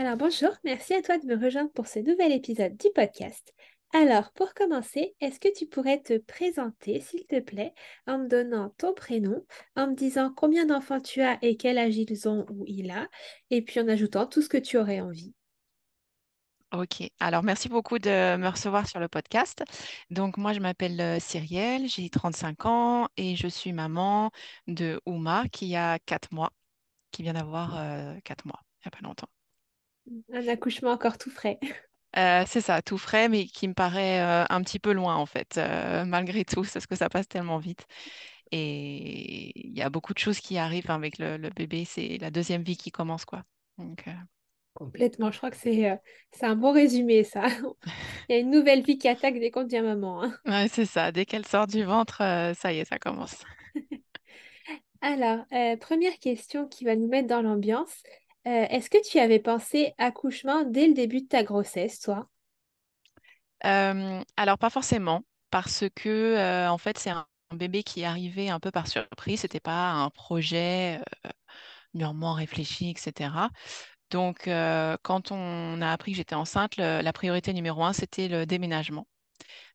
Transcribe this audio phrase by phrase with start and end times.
[0.00, 3.52] Alors bonjour, merci à toi de me rejoindre pour ce nouvel épisode du podcast.
[3.92, 7.74] Alors pour commencer, est-ce que tu pourrais te présenter s'il te plaît
[8.06, 9.44] en me donnant ton prénom,
[9.76, 13.08] en me disant combien d'enfants tu as et quel âge ils ont ou il a,
[13.50, 15.34] et puis en ajoutant tout ce que tu aurais envie.
[16.72, 19.62] Ok, alors merci beaucoup de me recevoir sur le podcast.
[20.08, 24.30] Donc moi je m'appelle euh, Cyrielle, j'ai 35 ans et je suis maman
[24.66, 26.52] de Ouma qui a 4 mois,
[27.10, 27.72] qui vient d'avoir
[28.24, 29.28] 4 mois, il n'y a pas longtemps.
[30.32, 31.58] Un accouchement encore tout frais.
[32.16, 35.26] Euh, c'est ça, tout frais, mais qui me paraît euh, un petit peu loin en
[35.26, 37.86] fait, euh, malgré tout, parce que ça passe tellement vite.
[38.50, 42.62] Et il y a beaucoup de choses qui arrivent avec le, bébé, c'est la deuxième
[42.62, 43.44] vie qui commence, quoi.
[44.74, 46.00] Complètement, je crois que c'est
[46.32, 47.44] c'est un bon résumé, ça.
[48.28, 50.24] Il y a une nouvelle vie qui attaque dès qu'on devient maman.
[50.24, 50.36] Hein.
[50.46, 52.18] Ouais, c'est ça, dès qu'elle sort du ventre,
[52.56, 53.36] ça y est, ça commence.
[55.00, 55.44] Alors,
[55.80, 58.02] première question qui va nous mettre dans l'ambiance.
[58.46, 62.28] Euh, est-ce que tu avais pensé accouchement dès le début de ta grossesse, toi?
[63.64, 68.48] Euh, alors, pas forcément, parce que euh, en fait, c'est un, bébé qui est arrivé
[68.48, 69.40] un peu par surprise.
[69.40, 71.00] C'était pas un projet
[71.94, 73.50] mûrement réfléchi, etc.
[74.10, 74.48] Donc,
[75.02, 79.08] quand on a appris que j'étais enceinte, la priorité numéro un, c'était le déménagement.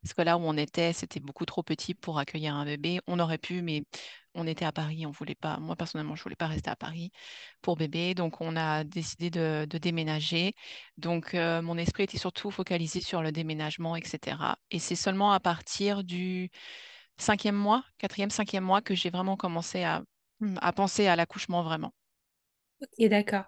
[0.02, 3.02] Parce que là où on était, c'était beaucoup trop petit pour accueillir un bébé.
[3.08, 3.84] On aurait pu, mais
[4.36, 7.12] on était à Paris, on voulait pas, moi personnellement, je voulais pas rester à Paris
[7.62, 10.54] pour bébé, donc on a décidé de, déménager.
[10.98, 14.58] Donc euh, mon esprit était surtout focalisé sur le déménagement, etc.
[14.72, 16.50] Et c'est seulement à partir du
[17.18, 20.04] cinquième mois, quatrième, cinquième mois que j'ai vraiment commencé à,
[20.42, 21.94] hmm, à penser à l'accouchement vraiment.
[22.82, 23.46] Ok, d'accord.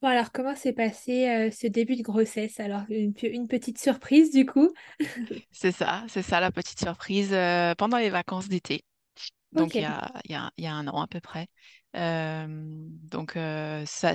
[0.00, 2.58] Bon, alors comment s'est passé euh, ce début de grossesse?
[2.58, 4.72] Alors, une, une petite surprise du coup.
[5.52, 8.84] C'est ça, c'est ça la petite surprise euh, pendant les vacances d'été
[9.52, 11.48] donc il y a, il y a, il y a un an à peu près.
[11.94, 13.32] donc
[13.86, 14.14] ça,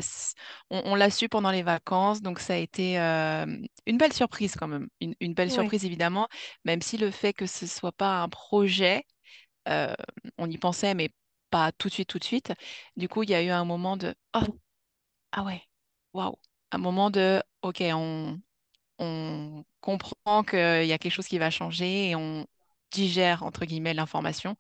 [0.70, 4.88] on, l'a su pendant les vacances, donc ça a été une belle surprise quand même,
[5.00, 6.28] une, une belle surprise évidemment,
[6.66, 9.06] même si le fait que ce soit pas un projet,
[9.68, 11.09] on y pensait, mais
[11.50, 12.54] pas tout de suite, tout de suite.
[12.96, 14.42] Du coup, il y a eu un moment de oh,
[15.31, 15.62] ah ouais,
[16.14, 16.38] waouh,
[16.72, 18.40] un moment de ok, on,
[19.00, 22.46] on comprend qu'il y a quelque chose qui va changer et on
[22.92, 24.56] digère entre guillemets l'information.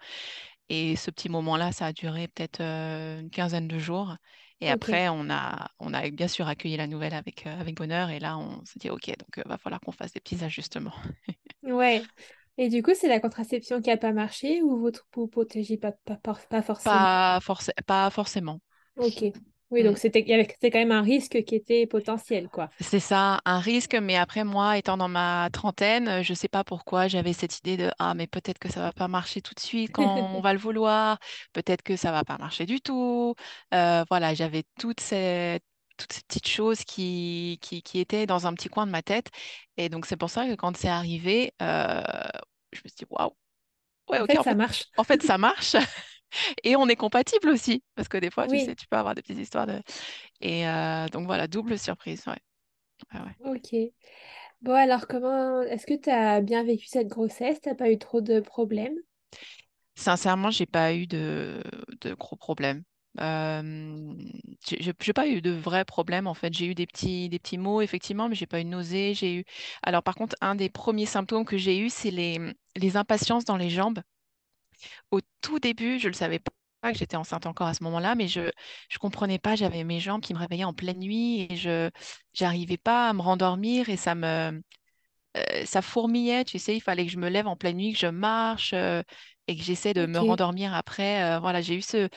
[0.69, 4.15] Et ce petit moment-là, ça a duré peut-être euh, une quinzaine de jours.
[4.61, 8.09] Et après, on a, on a bien sûr accueilli la nouvelle avec, euh, avec bonheur.
[8.09, 10.93] Et là, on s'est dit, OK, donc il va falloir qu'on fasse des petits ajustements.
[11.63, 12.09] ouais.
[12.57, 15.91] Et du coup, c'est la contraception qui n'a pas marché ou votre vous protégez pas,
[15.91, 16.17] pas,
[16.49, 17.07] pas forcément?
[17.07, 17.39] Pas,
[17.85, 18.61] pas forcément.
[18.95, 19.33] Ok.
[19.69, 19.97] Oui, donc mm.
[19.97, 20.23] c'était
[20.71, 22.69] quand même un risque qui était potentiel, quoi.
[22.79, 26.63] C'est ça, un risque, mais après moi, étant dans ma trentaine, je ne sais pas
[26.63, 29.59] pourquoi j'avais cette idée de ah mais peut-être que ça va pas marcher tout de
[29.59, 31.19] suite quand on va le vouloir,
[31.53, 33.35] peut-être que ça va pas marcher du tout.
[33.73, 35.59] Euh, voilà, j'avais toutes ces
[35.97, 39.29] toutes ces petites choses qui, qui, qui, étaient dans un petit coin de ma tête.
[39.77, 42.01] Et donc c'est pour ça que quand c'est arrivé, euh,
[42.71, 43.31] je me suis dit waouh,
[44.09, 44.85] ouais, en fait, ça marche.
[44.97, 45.75] En fait, ça marche.
[46.63, 49.21] Et on est compatible aussi, parce que des fois, tu sais, tu peux avoir des
[49.21, 49.81] petites histoires de...
[50.41, 52.37] Et euh, donc voilà, double surprise, ouais.
[53.39, 53.75] Ok.
[54.61, 55.61] Bon, alors comment...
[55.61, 57.61] Est-ce que tu as bien vécu cette grossesse?
[57.61, 58.97] Tu n'as pas eu trop de problèmes?
[59.95, 61.61] Sincèrement, j'ai pas eu de,
[62.01, 62.83] de gros problèmes.
[63.19, 64.13] Euh,
[64.67, 66.53] j'ai pas eu de vrais problèmes en fait.
[66.53, 69.15] J'ai eu des petits, des petits maux effectivement, mais j'ai pas eu de nausée.
[69.15, 69.43] J'ai eu.
[69.81, 72.39] Alors par contre, un des premiers symptômes que j'ai eu, c'est les,
[72.75, 74.01] les impatiences dans les jambes.
[75.11, 78.15] Au tout début, je ne le savais pas que j'étais enceinte encore à ce moment-là,
[78.15, 78.51] mais je ne
[78.99, 79.55] comprenais pas.
[79.55, 81.89] J'avais mes jambes qui me réveillaient en pleine nuit et je
[82.41, 84.61] n'arrivais pas à me rendormir et ça me
[85.37, 87.99] euh, ça fourmillait, tu sais, il fallait que je me lève en pleine nuit, que
[87.99, 89.03] je marche euh,
[89.47, 91.23] et que j'essaie de me rendormir après.
[91.23, 92.09] Euh, voilà, j'ai eu ce,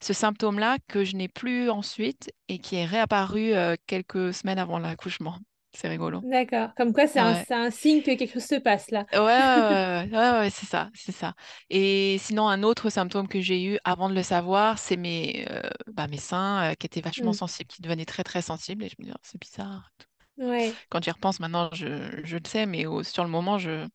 [0.00, 3.52] ce symptôme-là que je n'ai plus ensuite et qui est réapparu
[3.86, 5.38] quelques semaines avant l'accouchement.
[5.80, 6.20] C'est rigolo.
[6.24, 6.70] D'accord.
[6.76, 9.06] Comme quoi, c'est un, signe que quelque chose se passe là.
[9.12, 11.34] Ouais, ouais, ouais, ouais, c'est ça, c'est ça.
[11.70, 15.62] Et sinon, un autre symptôme que j'ai eu avant de le savoir, c'est mes, euh,
[15.92, 17.34] bah, mes seins euh, qui étaient vachement mmh.
[17.34, 18.82] sensibles, qui devenaient très, très sensibles.
[18.82, 19.92] Et je me dis, oh, c'est bizarre.
[20.36, 20.74] Ouais.
[20.88, 21.86] Quand j'y repense maintenant, je,
[22.24, 23.86] je le sais, mais sur le moment, je,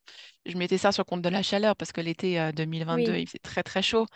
[0.46, 3.38] je mettais ça sur compte de la chaleur parce que l'été 2022, euh, il faisait
[3.40, 4.06] très, très chaud.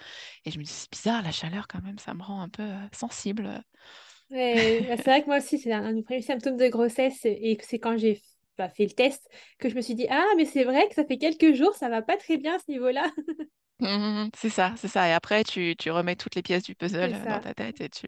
[0.46, 2.66] Et je me dis, c'est bizarre, la chaleur quand même, ça me rend un peu
[2.92, 3.62] sensible.
[4.30, 7.20] Ouais, bah, c'est vrai que moi aussi, c'est un, un des premiers symptômes de grossesse
[7.24, 8.20] et que c'est quand j'ai
[8.58, 9.26] bah, fait le test
[9.58, 11.88] que je me suis dit, ah, mais c'est vrai que ça fait quelques jours, ça
[11.88, 13.10] va pas très bien à ce niveau-là.
[13.80, 15.08] Mhm, c'est ça, c'est ça.
[15.08, 18.06] Et après, tu, tu remets toutes les pièces du puzzle dans ta tête et tu...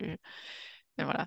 [0.98, 1.26] et voilà.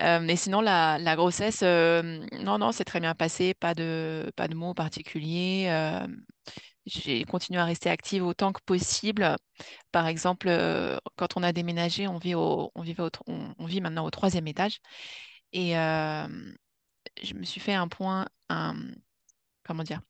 [0.00, 2.02] Euh, mais sinon, la, la grossesse, euh,
[2.40, 3.54] non, non, c'est très bien passé.
[3.54, 5.66] Pas de, pas de mots particuliers.
[5.70, 6.06] euh,
[6.86, 9.36] j'ai continué à rester active autant que possible.
[9.92, 13.66] Par exemple, euh, quand on a déménagé, on vit au, on vivait au on, on
[13.66, 14.80] vit maintenant au troisième étage.
[15.52, 16.26] Et euh,
[17.22, 18.76] je me suis fait un point, un,
[19.64, 20.00] comment dire?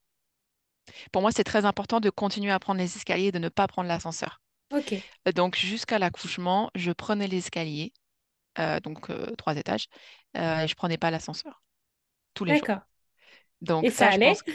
[1.13, 3.67] Pour moi, c'est très important de continuer à prendre les escaliers et de ne pas
[3.69, 4.41] prendre l'ascenseur.
[4.71, 4.93] Ok,
[5.35, 7.93] Donc, jusqu'à l'accouchement, je prenais l'escalier,
[8.59, 9.89] euh, donc euh, trois étages,
[10.35, 11.63] et je prenais pas l'ascenseur
[12.35, 12.69] tous les jours.
[12.69, 12.81] d'accord.
[13.83, 14.37] Et Donc, ça ça, allait?
[14.45, 14.53] que...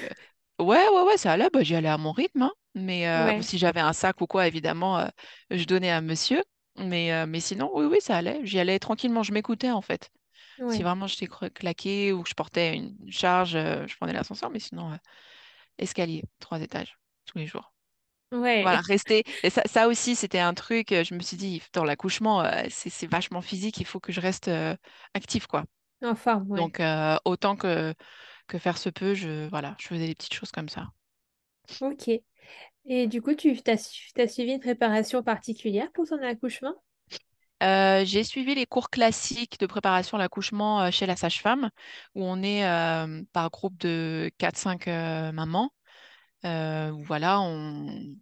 [0.60, 1.50] Ouais, ouais, ouais, ça allait.
[1.52, 2.42] Bah, j'y allais à mon rythme.
[2.44, 2.52] hein.
[2.76, 5.08] Mais euh, Ouais, si j'avais un sac ou quoi, évidemment, euh,
[5.52, 6.44] je donnais à monsieur.
[6.78, 8.40] Mais, euh, mais sinon, oui, oui, ça allait.
[8.46, 9.24] J'y allais tranquillement.
[9.24, 10.10] Je m'écoutais, en fait.
[10.68, 14.14] Si ouais, vraiment j'étais cr- claquée ou que je portais une charge, euh, je prenais
[14.14, 14.50] l'ascenseur.
[14.52, 14.98] Mais sinon, euh,
[15.80, 17.74] escalier, trois étages, tous les jours.
[18.62, 18.82] Voilà, ouais.
[18.82, 19.24] rester.
[19.44, 22.64] Et ça, ça aussi, c'était un truc, euh, je me suis dit, dans l'accouchement, euh,
[22.70, 24.76] c'est c'est vachement physique, il faut que je reste euh,
[25.14, 25.66] active, quoi.
[26.02, 26.66] En forme, ouais.
[26.66, 27.94] Donc, euh, autant que,
[28.48, 30.90] que faire se peut, je, voilà, je faisais des petites choses comme ça.
[31.82, 32.10] Ok.
[32.86, 33.78] Et du coup, tu t'as
[34.28, 36.76] suivi une préparation particulière pour ton accouchement?
[37.64, 41.72] Euh, j'ai suivi les cours classiques de préparation à l'accouchement euh, chez la sage-femme,
[42.14, 45.72] où on est euh, par groupe de quatre cinq euh, mamans.
[46.44, 48.16] Où voilà, on,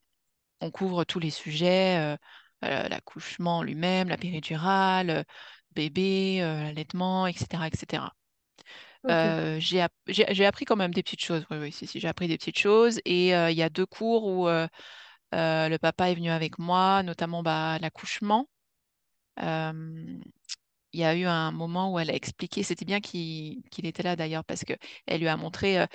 [0.61, 2.17] on couvre tous les sujets,
[2.61, 5.25] l'accouchement lui-même, la péridurale,
[5.71, 8.15] bébé, l'allaitement, etc., etc.
[9.11, 11.45] Euh, j'ai, app- j'ai, j'ai appris quand même des petites choses.
[11.51, 12.99] Oui, oui, si, si, j'ai appris des petites choses.
[13.05, 14.67] Et euh, il y a deux cours où euh,
[15.33, 18.47] le papa est venu avec moi, notamment bah, l'accouchement.
[20.93, 24.01] Il y a eu un moment où elle a expliqué, c'était bien qu'il qu'il était
[24.03, 24.73] là d'ailleurs, parce que
[25.05, 25.87] elle lui a montré, euh,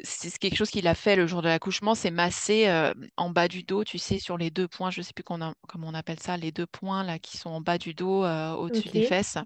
[0.00, 3.48] c'est quelque chose qu'il a fait le jour de l'accouchement, c'est masser euh, en bas
[3.48, 6.20] du dos, tu sais, sur les deux points, je sais plus a- comment on appelle
[6.20, 9.38] ça, les deux points là qui sont en bas du dos, euh, au-dessus des fesses,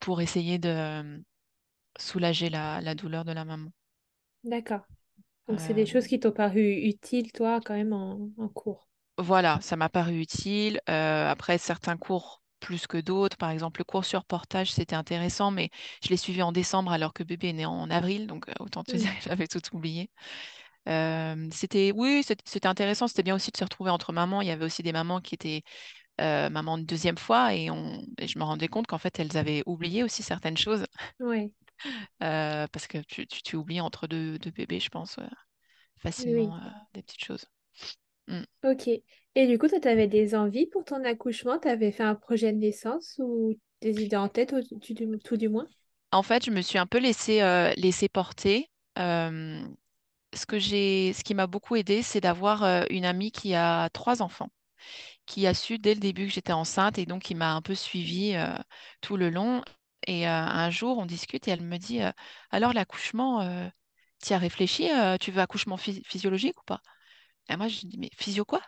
[0.00, 1.22] pour essayer de
[1.98, 3.70] soulager la, la douleur de la maman.
[4.44, 4.86] d'accord.
[5.48, 8.88] Donc, c'est des Euh, choses qui t'ont paru utiles, toi, quand même, en, en cours.
[9.18, 10.80] voilà, ça m'a paru utile.
[10.88, 15.50] Euh, après, certains cours plus que d'autres, par exemple, le cours sur portage, c'était intéressant,
[15.50, 15.70] mais
[16.02, 18.82] je l'ai suivi en décembre alors que bébé est né en avril, donc euh, autant
[18.84, 20.10] te dire que j'avais tout oublié.
[20.88, 23.08] Euh, c'était, oui, c'était intéressant.
[23.08, 24.42] C'était bien aussi de se retrouver entre mamans.
[24.42, 25.62] Il y avait aussi des mamans qui étaient
[26.20, 29.36] euh, mamans une deuxième fois et, on, et je me rendais compte qu'en fait, elles
[29.38, 31.48] avaient oublié aussi certaines choses euh,
[32.20, 35.26] parce que tu, tu, tu oublies entre deux, deux bébés, je pense, euh,
[36.18, 36.60] oui, facilement euh,
[36.94, 37.46] des petites choses.
[38.28, 38.42] Mm.
[38.64, 38.88] Ok.
[39.36, 41.58] Et du coup, toi, t'avais des envies pour ton accouchement?
[41.58, 45.48] T'avais fait un projet de naissance ou des idées en tête, tu- du- tout du
[45.48, 45.68] moins?
[46.12, 48.70] En fait, je me suis un peu laissée, euh, laissée porter.
[48.98, 49.66] Euh,
[50.34, 54.22] ce que ce qui m'a beaucoup aidée, c'est d'avoir euh, une amie qui a trois
[54.22, 54.50] enfants.
[55.26, 57.74] qui a su dès le début que j'étais enceinte et donc qui m'a un peu
[57.76, 58.54] suivie euh,
[59.02, 59.62] tout le long.
[60.06, 62.12] Et euh, un jour, on discute et elle me dit, euh,
[62.50, 63.68] alors l'accouchement, euh,
[64.24, 66.82] tu as réfléchi, euh, tu veux accouchement phys- physiologique ou pas?
[67.50, 68.62] Et moi, je dis, mais physio quoi?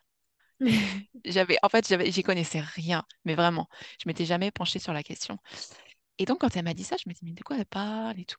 [1.25, 3.69] J'avais, en fait, j'y connaissais rien, mais vraiment,
[4.01, 5.39] je m'étais jamais penchée sur la question.
[6.19, 8.19] Et donc, quand elle m'a dit ça, je me dis, mais de quoi elle parle
[8.21, 8.39] et tout?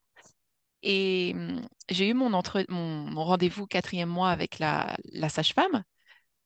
[0.83, 2.65] Et hum, j'ai eu mon, entre...
[2.69, 5.83] mon, mon rendez-vous quatrième mois avec la, la sage-femme.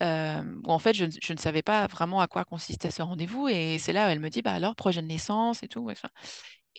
[0.01, 3.77] Euh, où en fait je, ne savais pas vraiment à quoi consistait ce rendez-vous et
[3.79, 5.89] c'est là où elle me dit bah alors de naissance et tout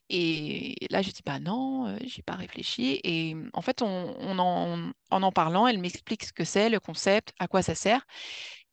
[0.09, 4.93] et là je dis bah non euh, j'ai pas réfléchi et en fait on, en,
[5.11, 8.05] en parlant elle m'explique ce que c'est le concept à quoi ça sert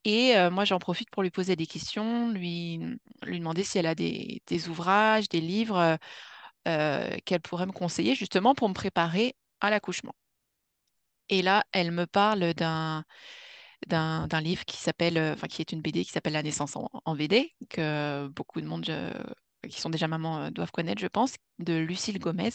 [0.06, 2.80] et moi j'en profite pour lui poser des questions lui
[3.24, 5.98] lui demander si elle a des, des ouvrages des livres
[6.66, 10.14] qu'elle pourrait me conseiller justement pour me préparer à l'accouchement.
[11.30, 13.04] Et là elle me parle d'un
[13.88, 16.90] d'un livre qui s'appelle, euh, enfin qui est une BD qui s'appelle La naissance en,
[17.06, 19.14] en BD, que beaucoup de monde euh,
[19.70, 22.50] qui sont déjà mamans euh, doivent connaître, je pense, de Lucille Gomez,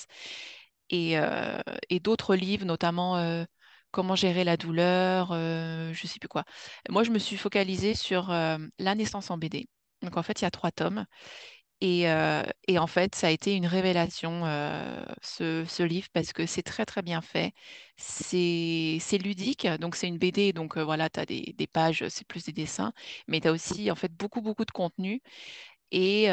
[0.91, 1.59] et, euh,
[1.91, 3.45] et d'autres livres, notamment euh,
[3.91, 6.43] Comment gérer la douleur, euh, je sais plus quoi.
[6.89, 9.69] Moi, je me suis focalisée sur euh, La naissance en BD.
[10.03, 11.07] Donc en fait, il y a trois tomes.
[11.81, 16.47] Et, euh, et en fait, ça a été une révélation, euh, ce, livre, parce que
[16.47, 17.53] c'est très, très bien fait.
[17.97, 22.45] C'est ludique, donc c'est une BD, donc euh, voilà, tu as des, pages, c'est plus
[22.45, 22.93] des dessins,
[23.29, 25.21] mais tu as aussi en fait beaucoup, beaucoup de contenu.
[25.93, 26.25] Et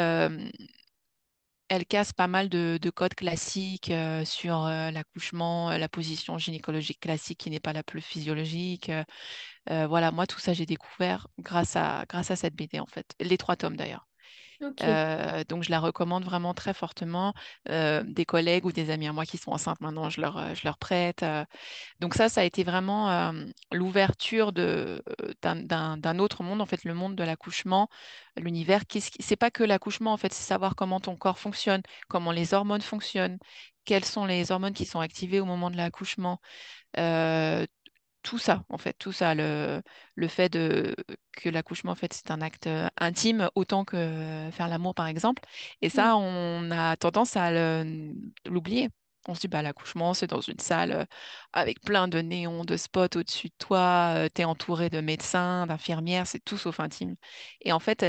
[1.68, 3.92] elle casse pas mal de, de codes classiques
[4.24, 8.90] sur l'accouchement, la position gynécologique classique qui n'est pas la plus physiologique.
[9.68, 13.14] Voilà, moi, tout ça, j'ai découvert grâce à, grâce à cette BD, en fait.
[13.20, 14.06] Les trois tomes, d'ailleurs.
[14.82, 17.34] Euh, donc, je la recommande vraiment très fortement.
[17.68, 20.54] Euh, des collègues ou des amis à moi qui sont enceintes maintenant, je leur, euh,
[20.54, 21.24] je leur prête.
[22.00, 23.32] Donc ça, ça a été vraiment
[23.72, 27.88] l'ouverture d'un autre monde, en fait, le monde de l'accouchement,
[28.36, 28.82] l'univers.
[29.20, 32.82] C'est pas que l'accouchement, en fait, c'est savoir comment ton corps fonctionne, comment les hormones
[32.82, 33.38] fonctionnent,
[33.84, 36.40] quelles sont les hormones qui sont activées au moment de l'accouchement
[38.22, 39.82] tout ça, en fait, tout ça, le,
[40.14, 40.94] le fait de,
[41.32, 45.42] que l'accouchement, en fait, c'est un acte intime autant que faire l'amour, par exemple.
[45.82, 46.02] Et Mm.
[46.02, 47.50] ça, on a tendance à
[48.46, 48.90] l'oublier.
[49.28, 51.06] On se dit, bah, l'accouchement, c'est dans une salle
[51.52, 56.26] avec plein de néons, de spots au-dessus de toi, tu es entouré de médecins, d'infirmières,
[56.26, 57.14] c'est tout sauf intime.
[57.60, 58.04] Et en fait,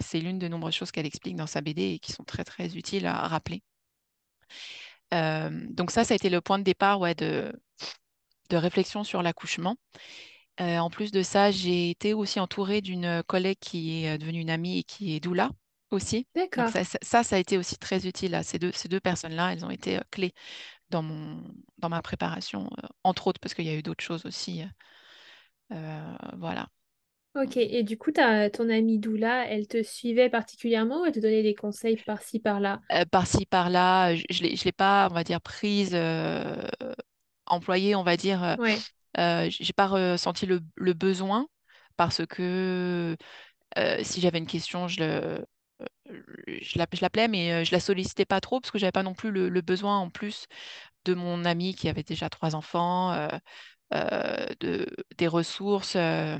[0.00, 2.76] c'est l'une de nombreuses choses qu'elle explique dans sa BD et qui sont très, très
[2.76, 3.62] utiles à rappeler.
[5.12, 7.52] donc ça, ça a été le point de départ ouais, de,
[8.50, 9.76] de réflexion sur l'accouchement.
[10.60, 14.40] Euh, en plus de ça, j'ai été aussi entourée d'une collègue qui est euh, devenue
[14.40, 15.50] une amie et qui est doula
[15.90, 16.26] aussi.
[16.34, 16.68] D'accord.
[16.68, 18.32] ça, ça, a été aussi très utile.
[18.32, 18.42] Là.
[18.42, 20.34] Ces deux, ces deux personnes-là, elles ont été euh, clés
[20.90, 21.42] dans mon,
[21.78, 24.62] dans ma préparation, euh, entre autres, parce qu'il y a eu d'autres choses aussi.
[25.70, 26.66] Voilà.
[27.36, 31.44] Ok, et du coup, ton amie Doula, elle te suivait particulièrement ou elle te donnait
[31.44, 32.80] des conseils par-ci, par-là?
[32.92, 36.56] Euh, par-ci, par-là, je ne l'ai pas, on va dire, prise, euh,
[37.50, 38.42] employée, on va dire.
[38.44, 38.78] euh, Ouais.
[39.18, 41.48] euh, j'ai pas ressenti le, le besoin
[41.96, 43.16] parce que
[43.78, 45.46] euh, si j'avais une question, je le,
[47.00, 49.60] l'appelais, mais je la sollicitais pas trop parce que j'avais pas non plus le, le
[49.60, 50.46] besoin en plus
[51.04, 53.28] de mon ami qui avait déjà trois enfants, euh,
[53.94, 54.86] euh, de,
[55.18, 56.38] des ressources, euh,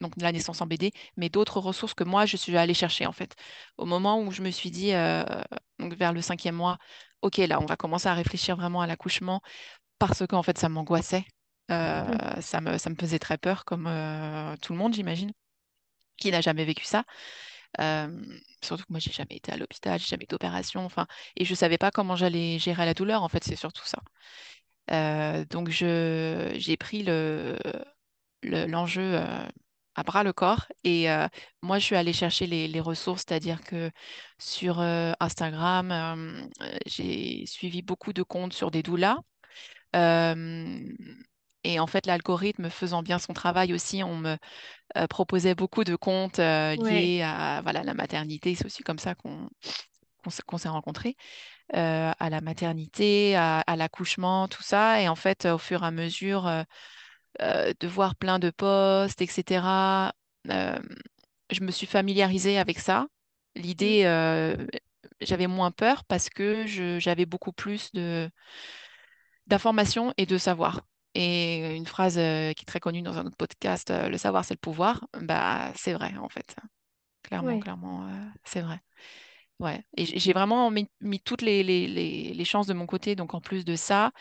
[0.00, 3.06] donc de la naissance en BD, mais d'autres ressources que moi je suis allée chercher
[3.06, 3.34] en fait.
[3.78, 4.92] Au moment où je me suis dit,
[5.78, 6.78] donc vers le cinquième mois,
[7.22, 9.40] ok là on va commencer à réfléchir vraiment à l'accouchement
[9.98, 11.24] parce qu'en fait ça m'angoissait.
[11.68, 11.74] Mm.
[11.74, 15.32] Euh, ça me, ça me faisait très peur, comme euh, tout le monde, j'imagine,
[16.18, 17.04] qui n'a jamais vécu ça.
[17.80, 18.08] Euh,
[18.64, 21.78] surtout que moi, j'ai jamais été à l'hôpital, j'ai jamais d'opération, enfin, et je savais
[21.78, 24.00] pas comment j'allais gérer la douleur, en fait, c'est surtout ça.
[24.90, 27.58] Euh, donc, je, j'ai pris le,
[28.42, 29.16] le- l'enjeu
[29.96, 31.28] à bras le corps et euh,
[31.62, 33.90] moi, je suis allée chercher les, les ressources, c'est-à-dire que
[34.38, 36.46] sur euh, Instagram, euh,
[36.86, 39.18] j'ai suivi beaucoup de comptes sur des doulas.
[39.94, 40.80] Euh,
[41.64, 44.36] et en fait, l'algorithme faisant bien son travail aussi, on me
[44.98, 46.84] euh, proposait beaucoup de comptes euh, Ouais.
[46.88, 48.54] liés à voilà, la maternité.
[48.54, 49.48] C'est aussi comme ça qu'on
[50.46, 51.16] qu'on s'est rencontrés,
[51.76, 55.00] euh, à la maternité, à, à l'accouchement, tout ça.
[55.02, 56.46] Et en fait, au fur et à mesure
[57.42, 60.12] euh, de voir plein de posts, etc.,
[60.50, 60.78] euh,
[61.50, 63.06] je me suis familiarisée avec ça.
[63.56, 64.56] L'idée, euh,
[65.20, 66.66] j'avais moins peur parce que
[67.00, 68.30] j'avais beaucoup plus de
[69.46, 70.82] d'informations et de savoir.
[71.14, 74.44] Et une phrase euh, qui est très connue dans un autre podcast, euh, le savoir,
[74.44, 76.56] c'est le pouvoir, bah, c'est vrai, en fait.
[77.22, 77.60] Clairement, Ouais.
[77.60, 78.12] clairement, euh,
[78.44, 78.80] c'est vrai.
[79.60, 79.84] Ouais.
[79.96, 83.16] Et j'ai vraiment mis, mis toutes les, les, les- les chances de mon côté.
[83.16, 84.12] Donc, en plus de ça,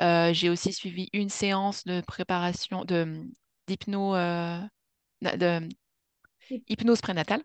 [0.00, 3.22] euh, j'ai aussi suivi une séance de préparation, de,
[3.68, 4.60] d'hypno, euh,
[5.22, 5.68] de,
[6.50, 7.42] Et- hypnose prénatale.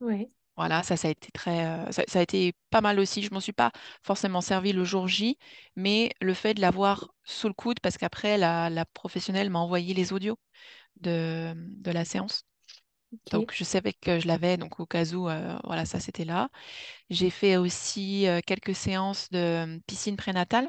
[0.00, 0.30] Ouais.
[0.56, 3.22] Voilà, ça, ça a été très, euh, ça, ça a été pas mal aussi.
[3.22, 3.72] Je m'en suis pas
[4.02, 5.38] forcément servi le jour J,
[5.76, 9.92] mais le fait de l'avoir sous le coude, parce qu'après, la, la professionnelle m'a envoyé
[9.94, 10.38] les audios
[11.00, 12.44] de, de la séance.
[13.30, 16.50] Donc, je savais que je l'avais, donc au cas où, euh, voilà, ça, c'était là.
[17.10, 20.68] J'ai fait aussi euh, quelques séances de euh, piscine prénatale.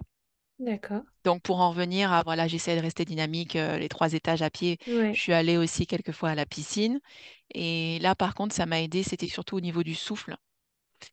[0.59, 1.03] D'accord.
[1.23, 4.49] Donc, pour en revenir à, voilà, j'essaie de rester dynamique, euh, les trois étages à
[4.49, 4.77] pied.
[5.11, 6.99] Je suis allée aussi quelques fois à la piscine.
[7.53, 10.37] Et là, par contre, ça m'a aidé, c'était surtout au niveau du souffle.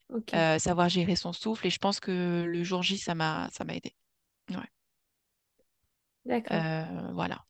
[0.09, 0.35] Ok.
[0.35, 1.67] euh, savoir gérer son souffle.
[1.67, 3.95] Et je pense que le jour J, ça m'a, ça m'a aidé.
[4.51, 4.57] Ouais.
[6.27, 6.57] D'accord.
[6.57, 7.45] Euh, voilà.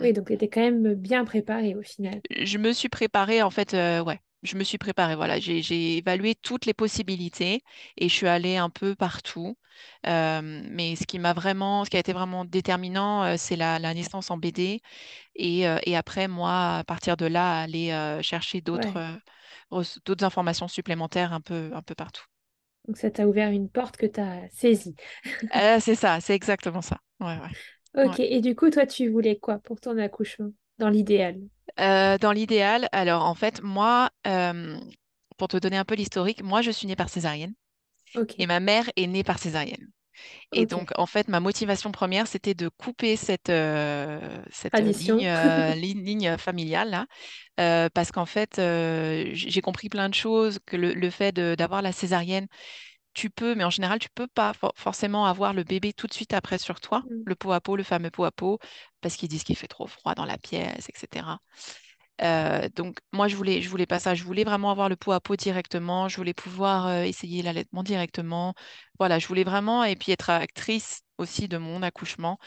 [0.00, 2.22] Oui, donc tu étais quand même bien préparée au final.
[2.30, 4.20] Je me suis préparée, en fait, ouais.
[4.42, 5.38] Je me suis préparée, voilà.
[5.38, 7.62] J'ai, évalué toutes les possibilités
[7.98, 9.58] et je suis allée un peu partout.
[10.06, 13.78] Euh, mais ce qui m'a vraiment, ce qui a été vraiment déterminant, euh, c'est la,
[13.78, 14.80] la naissance en BD.
[15.36, 17.90] Et, euh, et après, moi, à partir de là, aller
[18.22, 18.98] chercher d'autres
[19.70, 20.24] Ouais.
[20.24, 22.24] informations supplémentaires un peu, un peu partout.
[22.86, 24.96] Donc ça t'a ouvert une porte que tu as saisie.
[25.80, 26.98] C'est ça, c'est exactement ça.
[27.20, 27.38] Ouais.
[27.94, 28.18] Ok.
[28.20, 30.52] Et du coup, toi, tu voulais quoi pour ton accouchement?
[30.80, 31.48] Dans l'idéal?
[31.78, 34.78] Euh, dans l'idéal, alors en fait, moi, euh,
[35.38, 37.54] pour te donner un peu l'historique, moi je suis née par césarienne
[38.38, 38.46] et Ok.
[38.46, 39.90] ma mère est née par césarienne.
[40.52, 45.74] Et donc en fait, ma motivation première, c'était de couper cette, euh, cette ligne, euh,
[45.74, 47.06] ligne, ligne familiale là,
[47.60, 48.56] euh, parce qu'en fait,
[49.34, 52.48] j'ai compris plein de choses, que le, le fait d'avoir la césarienne,
[53.14, 56.12] tu peux, mais en général, tu peux pas for- forcément avoir le bébé tout de
[56.14, 57.24] suite après sur toi, Mm.
[57.24, 58.58] le pot à pot, le fameux pot à pot,
[59.00, 61.40] parce qu'ils disent qu'il fait trop froid dans la pièce, etc.
[62.22, 64.14] Euh, donc moi, je voulais, je voulais pas ça.
[64.14, 66.08] Je voulais vraiment avoir le pot à pot directement.
[66.08, 68.54] Je voulais pouvoir euh, essayer l'allaitement directement.
[68.98, 72.38] Voilà, je voulais vraiment et puis être actrice aussi de mon accouchement.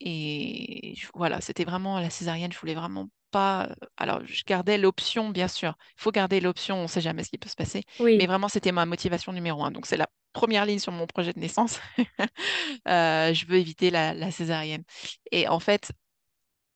[0.00, 2.52] Et je- voilà, c'était vraiment la césarienne.
[2.52, 3.68] Je voulais vraiment pas.
[3.96, 5.76] Alors, je gardais l'option, bien sûr.
[5.98, 6.76] Il faut garder l'option.
[6.78, 7.84] On ne sait jamais ce qui peut se passer.
[8.16, 9.70] Mais vraiment, c'était ma motivation numéro un.
[9.70, 11.80] Donc, c'est la première ligne sur mon projet de naissance.
[12.88, 14.84] Euh, je veux éviter la, la césarienne.
[15.32, 15.92] Et en fait,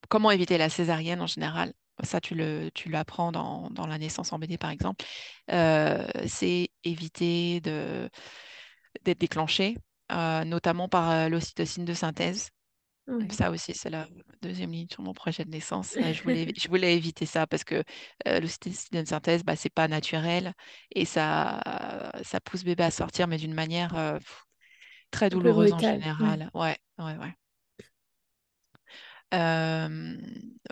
[0.09, 1.73] comment éviter la césarienne en général?
[2.03, 5.05] Ça, tu le, tu l'apprends dans, dans la naissance en BD, par exemple.
[5.53, 8.11] Euh, c'est éviter de,
[9.05, 9.77] d'être déclenché,
[10.13, 12.51] euh, notamment par euh, l'ocytocine de synthèse.
[13.11, 13.27] Ouais.
[13.31, 14.09] Ça aussi, c'est la
[14.43, 15.97] deuxième ligne sur mon projet de naissance.
[16.01, 17.85] Je voulais, je voulais éviter ça parce que
[18.27, 20.53] euh, l'ocytocine de synthèse, bah, c'est pas naturel
[20.95, 21.61] et ça,
[22.25, 24.19] ça pousse bébé à sortir, mais d'une manière euh,
[25.11, 26.51] très douloureuse en général.
[26.55, 27.35] Ouais, ouais, ouais.
[29.33, 30.17] Euh,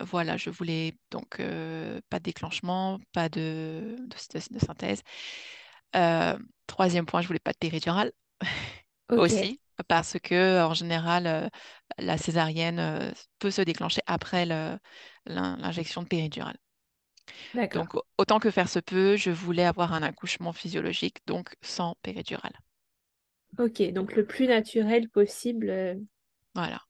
[0.01, 3.97] voilà, je voulais donc euh, pas de déclenchement, pas de
[4.51, 5.03] de synthèse.
[5.97, 8.13] Euh, troisième point, je voulais pas de péridurale
[9.11, 11.49] aussi, parce que en général, euh,
[11.99, 14.47] la césarienne euh, peut se déclencher après
[15.27, 16.57] l'injection de péridurale.
[17.73, 21.97] Donc, au- autant que faire se peut, je voulais avoir un accouchement physiologique, donc sans
[22.03, 22.53] péridurale.
[23.59, 25.69] Ok, donc le plus naturel possible.
[25.69, 25.95] euh,
[26.55, 26.88] Voilà.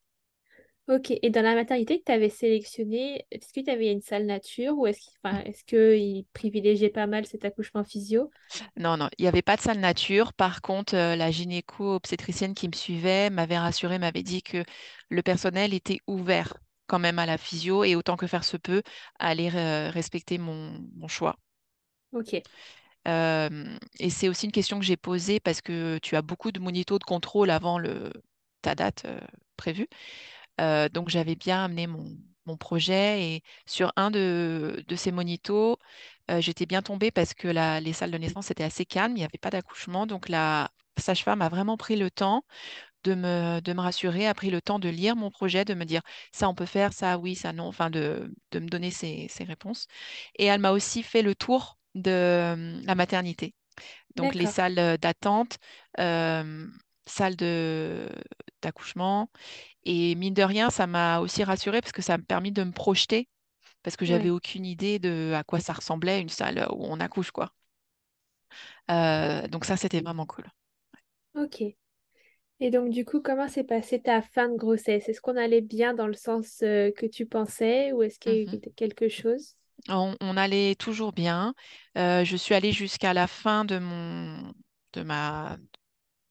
[0.89, 4.25] Ok, et dans la maternité que tu avais sélectionnée, est-ce que tu avais une salle
[4.25, 8.33] nature ou est-ce qu'il enfin, est-ce qu'ils privilégiaient pas mal cet accouchement physio?
[8.77, 10.33] Non, non, il n'y avait pas de salle nature.
[10.33, 14.65] Par contre, euh, la gynéco-obstétricienne qui me suivait m'avait rassurée, m'avait dit que
[15.11, 16.55] le personnel était ouvert
[16.87, 18.83] quand même à la physio et autant que faire se peut,
[19.19, 21.37] à aller euh, respecter mon, mon choix.
[22.13, 22.43] Ok,
[23.07, 26.61] Euh, et c'est aussi une question que j'ai posée parce que tu as beaucoup de
[26.61, 28.13] monitos de contrôle avant le,
[28.63, 29.21] ta date euh,
[29.57, 29.89] prévue.
[30.61, 32.05] Euh, donc j'avais bien amené mon,
[32.47, 35.79] mon projet et sur un de, de ces monitos,
[36.31, 39.17] euh, j'étais bien tombée parce que la- les salles de naissance étaient assez calmes, il
[39.21, 40.07] n'y avait pas d'accouchement.
[40.07, 42.45] Donc la sage-femme a vraiment pris le temps
[43.05, 45.85] de me, de me rassurer, a pris le temps de lire mon projet, de me
[45.85, 49.29] dire ça on peut faire, ça oui, ça non, enfin de, de me donner ses,
[49.29, 49.87] ses réponses.
[50.39, 53.55] Et elle m'a aussi fait le tour de euh, la maternité.
[54.17, 55.59] Donc les salles d'attente,
[56.01, 56.67] euh,
[57.09, 58.09] salles de
[58.63, 59.31] d'accouchement.
[59.85, 62.73] Et mine de rien, ça m'a aussi rassurée parce que ça m'a permis de me
[62.73, 63.29] projeter
[63.85, 67.01] parce que j'avais Ouais, aucune idée de à quoi ça ressemblait une salle où on
[67.01, 67.53] accouche, quoi.
[68.91, 70.45] Euh, donc ça, c'était vraiment cool.
[71.35, 71.63] ok.
[72.61, 75.09] Et donc du coup, comment s'est passée ta fin de grossesse?
[75.09, 78.37] Est-ce qu'on allait bien dans le sens euh, que tu pensais ou est-ce qu'il y
[78.37, 79.57] a eu quelque chose?
[79.89, 81.55] On, on allait toujours bien.
[81.97, 84.53] Euh, je suis allée jusqu'à la fin de mon
[84.95, 85.57] de ma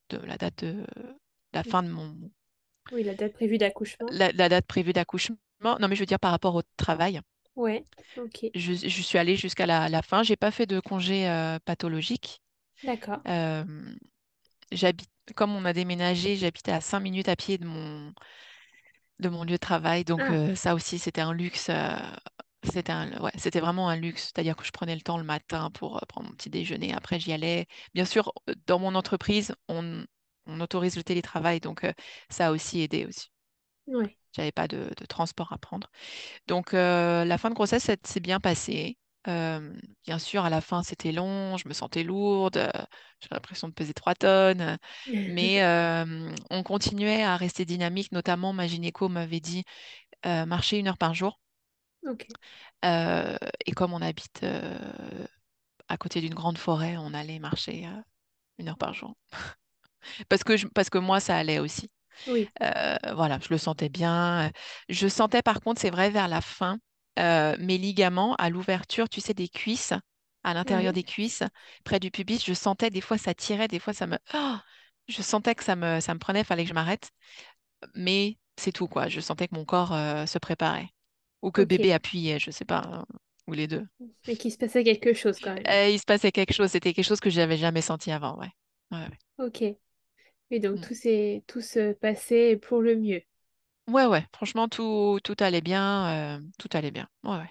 [0.09, 0.85] de la date de
[1.53, 2.15] la fin de mon
[2.91, 4.09] Oui, la date prévue d'accouchement.
[4.11, 5.37] la, la date prévue d'accouchement.
[5.63, 7.21] Non, mais je veux dire par rapport au travail.
[7.55, 8.45] Ouais, ok.
[8.53, 10.23] Je, je suis allée jusqu'à la, la fin.
[10.23, 12.41] J'ai pas fait de congé euh, pathologique.
[12.83, 13.23] D'accord.
[13.27, 13.65] Euh,
[14.71, 18.13] j'habite, comme on a déménagé, j'habitais à cinq minutes à pied de mon,
[19.19, 20.03] de mon lieu de travail.
[20.03, 21.69] Donc Ah, euh, ça aussi, c'était un luxe.
[22.67, 24.23] C'était un, ouais, c'était vraiment un luxe.
[24.25, 26.93] C'est-à-dire que je prenais le temps le matin pour euh, prendre mon petit déjeuner.
[26.93, 27.67] Après, j'y allais.
[27.93, 30.05] Bien sûr, euh, dans mon entreprise, on,
[30.45, 31.59] on autorise le télétravail.
[31.59, 31.93] Donc euh,
[32.29, 33.29] ça a aussi aidé aussi.
[34.35, 35.89] J'avais pas de, de transport à prendre.
[36.47, 38.97] Donc, euh, la fin de grossesse, s'est bien passé.
[39.27, 39.73] Euh,
[40.05, 42.69] bien sûr, à la fin, c'était long, je me sentais lourde, euh,
[43.21, 44.77] j'avais l'impression de peser 3 tonnes,
[45.25, 48.11] mais euh, on continuait à rester dynamique.
[48.13, 49.63] Notamment, ma gynéco m'avait dit
[50.25, 51.39] marcher une heure par jour.
[52.85, 54.77] Euh, et comme on habite euh,
[55.89, 58.01] à côté d'une grande forêt, on allait marcher euh,
[58.59, 59.15] une heure par jour.
[60.29, 61.91] Parce que, je- parce que moi, ça allait aussi.
[62.25, 62.51] Oui.
[63.13, 64.51] Voilà, je le sentais bien.
[64.89, 66.79] Je sentais par contre, c'est vrai, vers la fin,
[67.17, 69.93] mes ligaments à l'ouverture, tu sais, des cuisses,
[70.43, 71.43] à l'intérieur des cuisses,
[71.83, 74.17] près du pubis, je sentais des fois ça tirait, des fois ça me...
[74.33, 74.63] Ah
[75.07, 77.11] je sentais que ça me, ça me prenait, fallait que je m'arrête.
[77.95, 79.09] Mais c'est tout, quoi.
[79.09, 80.89] Je sentais que mon corps euh, se préparait.
[81.41, 83.05] Ou que bébé appuyait, je sais pas, hein,
[83.47, 83.87] ou les deux.
[84.27, 85.69] Mais qu'il se passait quelque chose quand même.
[85.69, 88.51] Euh, il se passait quelque chose, c'était quelque chose que j'avais jamais senti avant, ouais.
[88.91, 89.17] Ouais, ouais.
[89.39, 89.63] Ok.
[90.51, 90.81] Et donc Mm.
[90.81, 93.23] tout s'est tout se passait pour le mieux.
[93.89, 97.07] Ouais, ouais, franchement, tout, tout allait bien, euh, tout allait bien.
[97.23, 97.49] Ouais, ouais.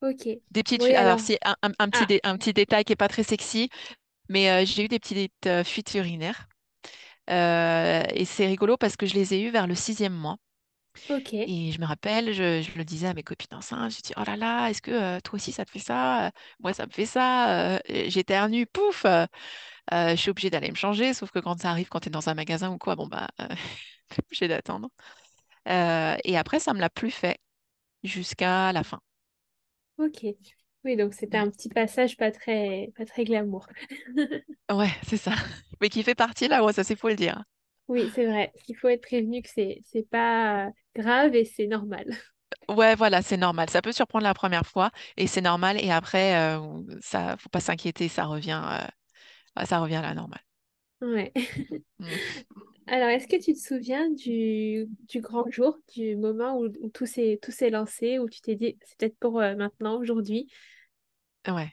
[0.00, 0.40] Ok.
[0.50, 0.94] Des petites Oui.
[0.94, 1.20] Alors, alors.
[1.20, 3.70] c'est un, un- un petit, Ah, dé- un petit détail qui est pas très sexy,
[4.28, 6.48] mais euh, j'ai eu des petites fuites urinaires.
[7.28, 10.38] Et c'est rigolo parce que je les ai eues vers le sixième mois.
[11.08, 11.32] Ok.
[11.44, 14.22] Et je me rappelle, je, je le disais à mes copines enceintes, je dis, oh
[14.26, 16.32] là là, est-ce que euh, toi aussi ça te fait ça?
[16.60, 17.74] Moi, ça me fait ça.
[17.76, 17.78] Euh,
[18.08, 19.04] j'éternue, pouf!
[19.06, 19.26] euh,
[19.92, 22.28] je suis obligée d'aller me changer, sauf que quand ça arrive, quand tu es dans
[22.28, 23.28] un magasin ou quoi, bon, bah,
[24.10, 24.90] t'es obligée d'attendre.
[25.66, 27.38] Et après, ça me l'a plus fait
[28.04, 29.00] jusqu'à la fin.
[29.98, 30.24] Ok.
[30.84, 31.38] Oui, donc c'était Mm.
[31.38, 33.66] un petit passage pas très, pas très glamour.
[34.70, 35.32] Ouais, c'est ça.
[35.80, 37.42] Mais qui fait partie là, ouais, ça c'est faut le dire.
[37.88, 38.52] Oui, c'est vrai.
[38.68, 42.06] Il faut être prévenu que c'est, c'est pas grave et c'est normal.
[42.68, 43.70] Ouais, voilà, c'est normal.
[43.70, 45.82] Ça peut surprendre la première fois et c'est normal.
[45.82, 46.60] Et après, euh,
[47.00, 48.60] ça, faut pas s'inquiéter, ça revient,
[49.58, 50.40] euh, ça revient à la normale.
[51.00, 51.32] Ouais.
[52.00, 52.20] Mm.
[52.88, 57.06] Alors, est-ce que tu te souviens du, du grand jour, du moment où, où tout
[57.06, 60.48] s'est, tout s'est lancé, où tu t'es dit, c'est peut-être pour euh, maintenant, aujourd'hui?
[61.48, 61.72] Ouais.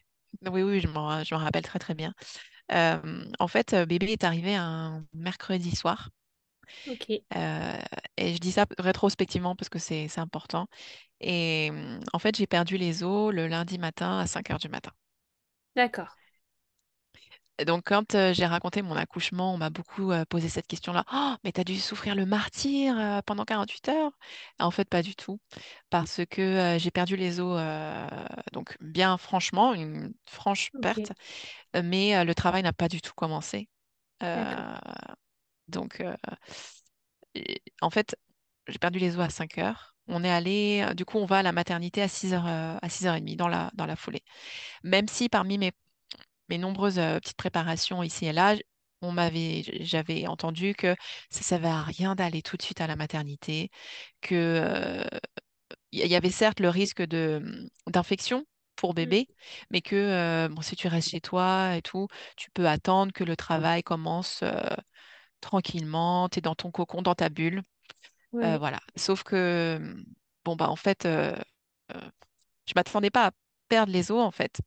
[0.51, 2.13] Oui, oui, je m'en, je m'en rappelle très très bien.
[2.73, 6.09] Euh, en fait, euh, bébé est arrivé un mercredi soir.
[7.35, 7.77] Euh,
[8.17, 10.67] et je dis ça rétrospectivement parce que c'est important.
[11.21, 11.71] Et
[12.13, 14.91] en fait, j'ai perdu les os le lundi matin à 5 heures du matin.
[15.75, 16.17] d'accord.
[17.59, 21.05] Et donc, quand euh, j'ai raconté mon accouchement, on m'a beaucoup euh, posé cette question-là.
[21.13, 24.11] Oh, mais t'as dû souffrir le martyr euh, pendant 48 heures?
[24.59, 25.39] En fait, pas du tout.
[25.91, 27.61] Parce que j'ai perdu les os,
[28.53, 31.11] donc bien franchement, une franche perte.
[31.75, 33.69] Mais le travail n'a pas du tout commencé.
[35.67, 36.01] donc,
[37.35, 38.15] et- en fait,
[38.67, 39.95] j'ai perdu les os à 5 heures.
[40.07, 42.89] On est allé, du coup, on va à la maternité à 6 heures, euh, à
[42.89, 44.23] 6h30 dans la, dans la foulée.
[44.83, 45.71] Même si parmi mes
[46.49, 48.55] mes nombreuses euh, petites préparations ici et là,
[49.01, 50.95] on m'avait, j'avais entendu que
[51.29, 53.69] ça ne servait à rien d'aller tout de suite à la maternité,
[54.21, 55.03] que
[55.91, 59.29] il y avait certes le risque de d'infection pour Mm, bébé,
[59.71, 63.23] mais que euh, bon, si tu restes chez toi et tout, tu peux attendre que
[63.23, 64.61] le travail commence euh,
[65.41, 67.63] tranquillement, tu es dans ton cocon, dans ta bulle,
[68.43, 68.81] euh, voilà.
[68.97, 69.95] Sauf que
[70.45, 71.07] bon bah en fait,
[72.67, 73.31] je m'attendais pas à
[73.69, 74.59] perdre les os en fait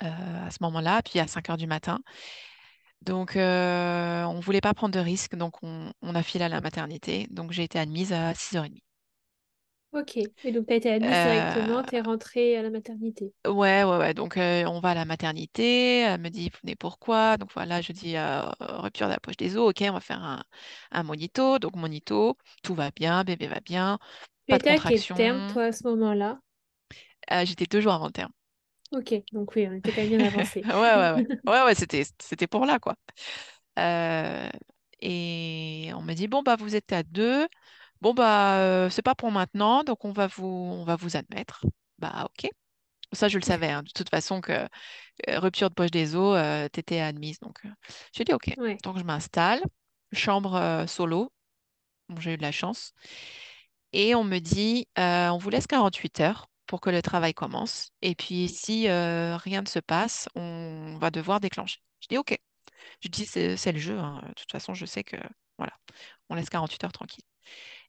[0.00, 2.00] à ce moment-là, puis à 5 heures du matin.
[3.02, 6.48] Donc, euh, on ne voulait pas prendre de risques, donc on, on a filé à
[6.48, 7.26] la maternité.
[7.30, 8.82] Donc, j'ai été admise à 6h30.
[9.92, 10.18] ok.
[10.44, 13.32] Et donc, tu as été admise directement, Euh, tu es rentrée à la maternité.
[13.46, 14.14] ouais, ouais, ouais.
[14.14, 16.00] Donc, euh, on va à la maternité.
[16.00, 17.36] Elle me dit, vous venez pourquoi?
[17.36, 19.70] Donc, voilà, je dis, euh, rupture de la poche des os.
[19.70, 20.42] Ok, on va faire un,
[20.90, 21.58] un monito.
[21.58, 23.98] Donc, monito, tout va bien, bébé va bien,
[24.48, 26.40] Tu étais à quel terme, toi, à ce moment-là?
[27.32, 28.32] Euh, j'étais deux jours avant le terme.
[28.92, 30.62] Ok, donc oui, on était quand même bien avancé.
[30.68, 31.26] Ouais, ouais, ouais.
[31.46, 32.94] Ouais, ouais, c'était, c'était pour là, quoi.
[33.78, 34.48] Euh,
[35.00, 37.48] et on m'a dit, bon, bah, vous êtes à deux.
[38.00, 41.64] Bon, bah, euh, c'est pas pour maintenant, donc on va vous, on va vous admettre.
[41.98, 42.50] Bah, ok.
[43.12, 44.68] Ça, je le savais, hein, de toute façon, que euh,
[45.40, 46.38] rupture de poche des os,
[46.72, 47.40] t'étais admise.
[47.40, 47.62] Donc,
[48.14, 48.54] j'ai dit, ok.
[48.58, 49.62] Ouais, Donc, je m'installe,
[50.12, 51.32] chambre solo.
[52.08, 52.92] Bon, j'ai eu de la chance.
[53.92, 57.92] Et on me dit, on vous laisse 48 heures pour que le travail commence.
[58.02, 61.80] Et puis, si euh, rien ne se passe, on va devoir déclencher.
[62.00, 62.38] Je dis, ok.
[63.02, 63.98] Je dis, c'est le jeu.
[63.98, 64.22] hein.
[64.28, 65.16] De toute façon, je sais que,
[65.58, 65.74] voilà,
[66.30, 67.24] on laisse 48 heures tranquille.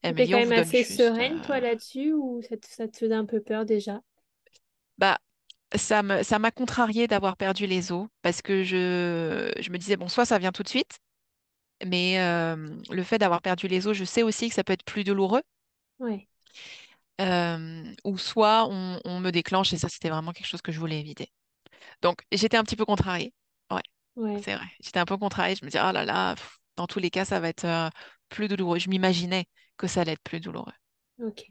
[0.06, 2.98] Me T'étais dit, quand même assez sereine, euh, toi, là-dessus, ou ça te, ça te
[2.98, 4.02] faisait un peu peur déjà?
[4.98, 5.20] Bah,
[5.76, 9.98] ça me, ça m'a contrarié d'avoir perdu les os parce que je, je me disais,
[9.98, 11.00] bon, soit ça vient tout de suite,
[11.86, 12.56] mais euh,
[12.92, 15.44] le fait d'avoir perdu les os, je sais aussi que ça peut être plus douloureux,
[16.00, 16.28] Ouais,
[17.22, 20.80] euh, ou soit on, on me déclenche et ça, c'était vraiment quelque chose que je
[20.80, 21.32] voulais éviter.
[22.02, 23.34] Donc, j'étais un petit peu contrariée.
[23.72, 23.84] Ouais,
[24.16, 24.66] ouais, c'est vrai.
[24.82, 25.56] J'étais un peu contrariée.
[25.56, 27.90] Je me disais, oh là là, pff, dans tous les cas, ça va être euh,
[28.30, 28.80] plus douloureux.
[28.80, 30.74] Je m'imaginais que ça allait être plus douloureux.
[31.20, 31.42] ok.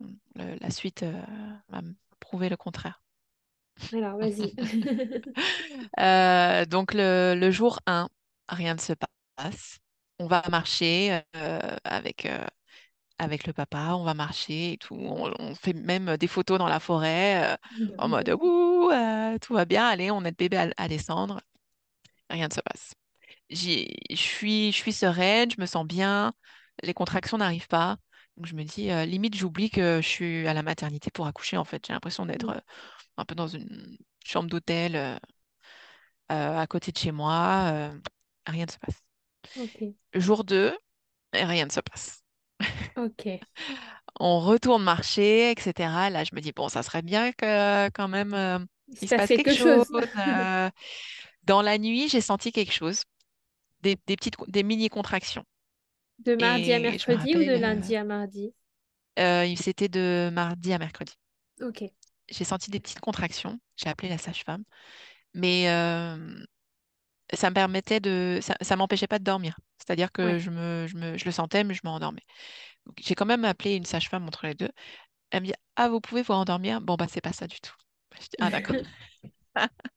[0.00, 0.14] Mm.
[0.36, 1.22] Le- la suite euh,
[1.68, 1.82] m'a
[2.20, 3.02] prouvé le contraire.
[3.92, 4.54] Alors, vas-y.
[6.00, 8.08] Euh, donc le, le jour un
[8.48, 8.92] rien ne se
[9.36, 9.78] passe.
[10.18, 12.26] On va marcher euh, avec,
[13.18, 14.94] avec le papa, on va marcher et tout.
[14.96, 17.56] On, on fait même des photos dans la forêt euh,
[17.98, 21.40] en mode Ouh, euh, tout va bien, allez, on aide bébé à, à descendre.
[22.30, 22.94] Rien ne se passe.
[23.50, 23.56] Je
[24.16, 26.34] suis, je suis sereine, je me sens bien,
[26.82, 27.98] les contractions n'arrivent pas.
[28.36, 31.56] Donc je me dis, euh, limite, j'oublie que je suis à la maternité pour accoucher
[31.58, 31.86] en fait.
[31.86, 32.60] J'ai l'impression d'être euh,
[33.18, 35.18] un peu dans une chambre d'hôtel.
[36.28, 37.90] à côté de chez moi.
[38.46, 39.02] rien ne se passe.
[40.14, 40.76] Jour 2,
[41.34, 42.23] rien ne se passe.
[42.96, 43.44] Ok.
[44.20, 46.10] On retourne marcher, etc.
[46.10, 48.58] Là, je me dis, bon, ça serait bien que quand même euh,
[49.00, 49.84] Il se passe quelque quelque chose.
[49.90, 49.92] chose.
[50.18, 50.70] euh.
[51.44, 53.04] Dans la nuit, j'ai senti quelque chose,
[53.82, 55.44] des, des petites, des mini-contractions.
[56.18, 58.52] De mardi à Et je me mercredi ou de rappelle, euh, lundi à mardi?
[59.18, 61.14] euh, c'était de mardi à mercredi.
[61.60, 61.82] Ok,
[62.28, 63.58] J'ai senti des petites contractions.
[63.76, 64.64] J'ai appelé la sage-femme.
[65.34, 66.44] Mais euh,
[67.36, 69.58] ça me permettait de, ça, ça m'empêchait pas de dormir.
[69.78, 72.22] C'est-à-dire que je me, je me, je le sentais, mais je me rendormais.
[72.86, 74.70] Donc, J'ai quand même appelé une sage-femme entre les deux.
[75.30, 76.80] Elle me dit, Ah, vous pouvez vous rendormir?
[76.82, 77.74] Bon, bah, c'est pas ça du tout.
[78.16, 78.76] Je dis, ah, d'accord.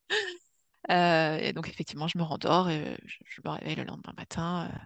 [0.90, 4.70] Euh, et donc, effectivement, je me rendors et je, je me réveille le lendemain matin.
[4.74, 4.78] euh.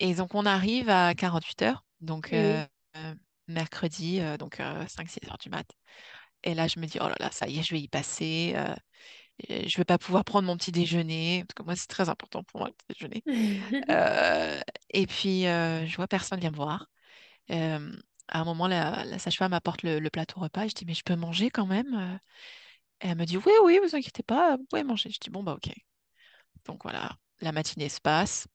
[0.00, 3.14] Et donc, on arrive à 48 heures, donc euh, oui, euh,
[3.48, 5.66] mercredi, donc 5-6 heures du mat.
[6.44, 8.54] Et là, je me dis, oh là là, ça y est, je vais y passer.
[9.48, 12.60] Je vais pas pouvoir prendre mon petit déjeuner, parce que moi, c'est très important pour
[12.60, 13.24] moi, le petit déjeuner.
[13.90, 16.88] Euh, et puis, euh, je vois personne vient me voir.
[17.52, 17.92] Euh,
[18.28, 20.94] à un moment, la, la sage-femme apporte le, le plateau repas et je dis, mais
[20.94, 21.94] je peux manger quand même?
[21.94, 22.18] euh?
[23.02, 25.10] Et elle me dit, oui, oui, vous inquiétez pas, vous pouvez manger.
[25.10, 25.72] Je dis, bon, bah, ok.
[26.66, 28.46] Donc voilà, la matinée se passe,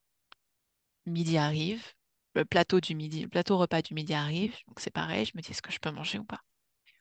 [1.05, 1.85] midi arrive,
[2.35, 4.53] le plateau du midi, le plateau repas du midi arrive.
[4.67, 6.41] Donc c'est pareil, je me dis, est-ce que je peux manger ou pas?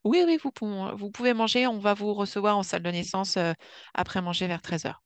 [0.04, 3.36] Oui, oui, vous, pouvez- vous pouvez manger, on va vous recevoir en salle de naissance
[3.36, 3.52] euh,
[3.94, 5.02] après manger vers 13h.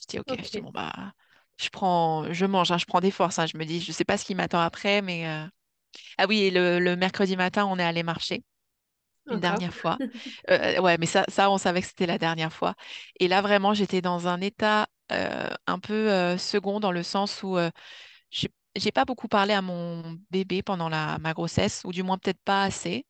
[0.00, 0.92] Je dis, ok, je dis, bon, bah,
[1.58, 3.38] je prends, je mange, hein, je prends des forces.
[3.38, 3.46] hein.
[3.46, 5.26] Je me dis, je sais pas ce qui m'attend après, mais.
[5.28, 5.46] euh,
[6.18, 8.44] Ah oui, et le, le mercredi matin, on est allé marcher
[9.30, 9.40] une encore.
[9.40, 10.00] dernière fois.
[10.50, 12.74] Euh, ouais, mais ça, ça, on savait que c'était la dernière fois.
[13.20, 17.58] Et là, vraiment, j'étais dans un état euh, un peu second dans le sens où
[18.30, 22.18] j'ai j'ai pas beaucoup parlé à mon bébé pendant la, ma grossesse, ou du moins
[22.18, 23.06] peut-être pas assez.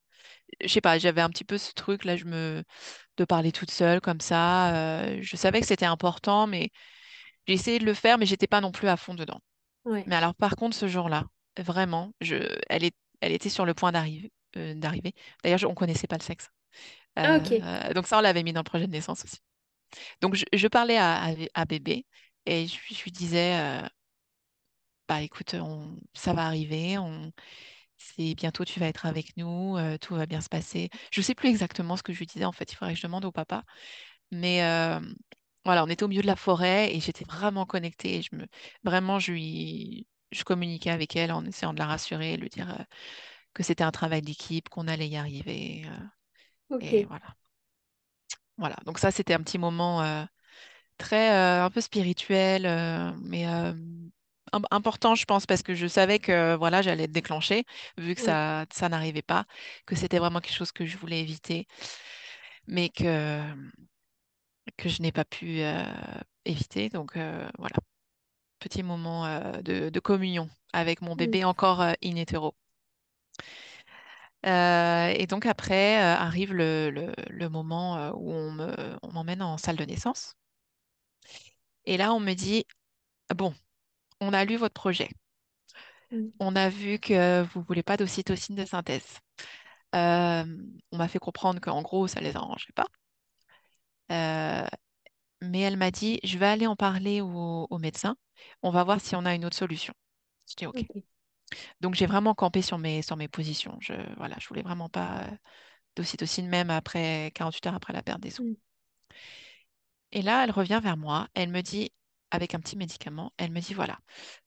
[0.61, 2.65] Je sais pas, j'avais un petit peu ce truc là, je me
[3.19, 4.75] de parler toute seule comme ça.
[5.03, 6.71] euh, je savais que c'était important, mais
[7.49, 9.41] j'ai essayé de le faire, mais j'étais pas non plus à fond dedans.
[9.85, 10.07] Ouais.
[10.07, 11.27] Mais alors, par contre, ce jour-là,
[11.59, 12.37] vraiment, je,
[12.71, 14.33] elle est, elle était sur le point d'arriver.
[14.57, 15.15] euh, d'arriver.
[15.45, 16.51] D'ailleurs, on connaissait pas le sexe.
[17.23, 19.39] Ah, Euh, donc ça, on l'avait mis dans le projet de naissance aussi.
[20.23, 22.07] Donc, je, je parlais à, à, à bébé
[22.47, 23.55] et je, je lui disais,
[25.09, 27.33] bah écoute, on, ça va arriver, on,
[27.99, 30.91] c'est bientôt tu vas être avec nous, euh, tout va bien se passer.
[31.11, 33.07] Je sais plus exactement ce que je lui disais en fait, il faudrait que je
[33.07, 33.65] demande au papa.
[34.31, 35.01] Mais euh,
[35.65, 38.17] voilà, on était au milieu de la forêt et j'étais vraiment connectée.
[38.17, 38.47] Et je me,
[38.85, 42.71] vraiment, je lui, je communiquais avec elle en essayant de la rassurer, de lui dire
[42.71, 42.83] euh,
[43.55, 45.87] que c'était un travail d'équipe, qu'on allait y arriver.
[46.81, 47.35] et voilà.
[48.59, 48.77] Voilà.
[48.87, 50.27] Donc ça, c'était un petit moment
[50.99, 52.63] très un peu spirituel,
[53.23, 53.47] mais
[54.71, 57.65] important, je pense, parce que je savais que voilà, j'allais être déclenchée,
[57.99, 59.47] vu que ça, ça n'arrivait pas,
[59.87, 61.67] que c'était vraiment quelque chose que je voulais éviter,
[62.67, 63.41] mais que,
[64.77, 65.85] que je n'ai pas pu euh,
[66.45, 66.89] éviter.
[66.89, 67.77] Donc euh, voilà,
[68.61, 71.97] petit moment euh, de, de communion avec mon bébé encore in.
[74.47, 79.59] Euh, et donc après arrive le, le- le moment où on me, on m'emmène en
[79.59, 80.37] salle de naissance.
[81.87, 82.67] Et là, on me dit,
[83.37, 83.55] bon,
[84.21, 85.09] on a lu votre projet.
[86.39, 89.19] On a vu que vous voulez pas d'ocytocine de synthèse.
[89.95, 90.45] Euh,
[90.93, 92.87] on m'a fait comprendre qu'en gros, ça les arrangeait pas.
[94.13, 94.67] Euh,
[95.43, 98.17] mais elle m'a dit, je vais aller en parler au, au médecin.
[98.63, 99.95] On va voir si on a une autre solution.
[100.51, 100.87] Je dis OK.
[101.81, 103.79] Donc j'ai vraiment campé sur mes, sur mes positions.
[103.81, 105.29] Je, voilà, je voulais vraiment pas
[105.97, 108.47] d'ocytocine même après 48 heures après la perte des os.
[110.13, 111.29] Et là, elle revient vers moi.
[111.35, 111.93] Elle me dit,
[112.31, 113.99] avec un petit médicament, elle me dit, voilà,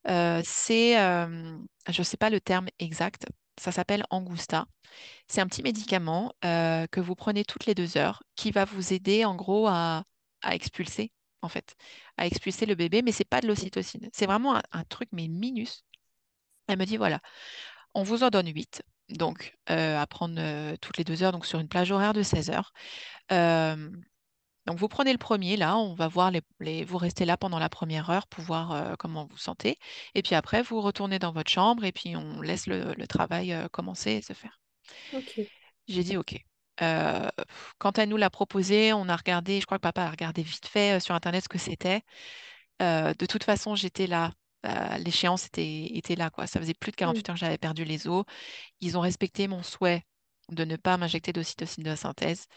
[0.08, 1.58] euh, c'est, euh,
[1.90, 3.26] je ne sais pas le terme exact,
[3.60, 4.66] ça s'appelle Angusta.
[5.28, 8.94] C'est un petit médicament euh, que vous prenez toutes les deux heures qui va vous
[8.94, 10.04] aider en gros à,
[10.52, 11.12] expulser,
[11.42, 11.76] en fait,
[12.18, 14.10] à expulser le bébé, mais c'est pas de l'ocytocine.
[14.14, 15.86] C'est vraiment un, un truc, mais minus.
[16.68, 17.20] Elle me dit, voilà,
[17.94, 21.68] on vous en donne 8, donc à prendre toutes les deux heures, donc sur une
[21.68, 22.74] plage horaire de 16 heures.
[24.70, 27.60] Donc vous prenez le premier, là, on va voir les, les- vous restez là pendant
[27.60, 29.80] la première heure pour voir euh, comment vous sentez.
[30.16, 33.54] Et puis après, vous retournez dans votre chambre et puis on laisse le, le travail
[33.54, 34.62] euh, commencer et se faire.
[35.88, 36.36] J'ai dit OK.
[36.82, 37.28] Euh,
[37.78, 40.66] quand elle nous l'a proposé, on a regardé, je crois que papa a regardé vite
[40.68, 42.02] fait euh, sur Internet ce que c'était.
[42.80, 44.32] De toute façon, j'étais là.
[45.00, 46.48] L'échéance était, était là, quoi.
[46.48, 48.26] Ça faisait plus de Mm, 48 heures que j'avais perdu les os.
[48.82, 50.06] Ils ont respecté mon souhait
[50.50, 52.48] de ne pas m'injecter d'ocytocine de synthèse.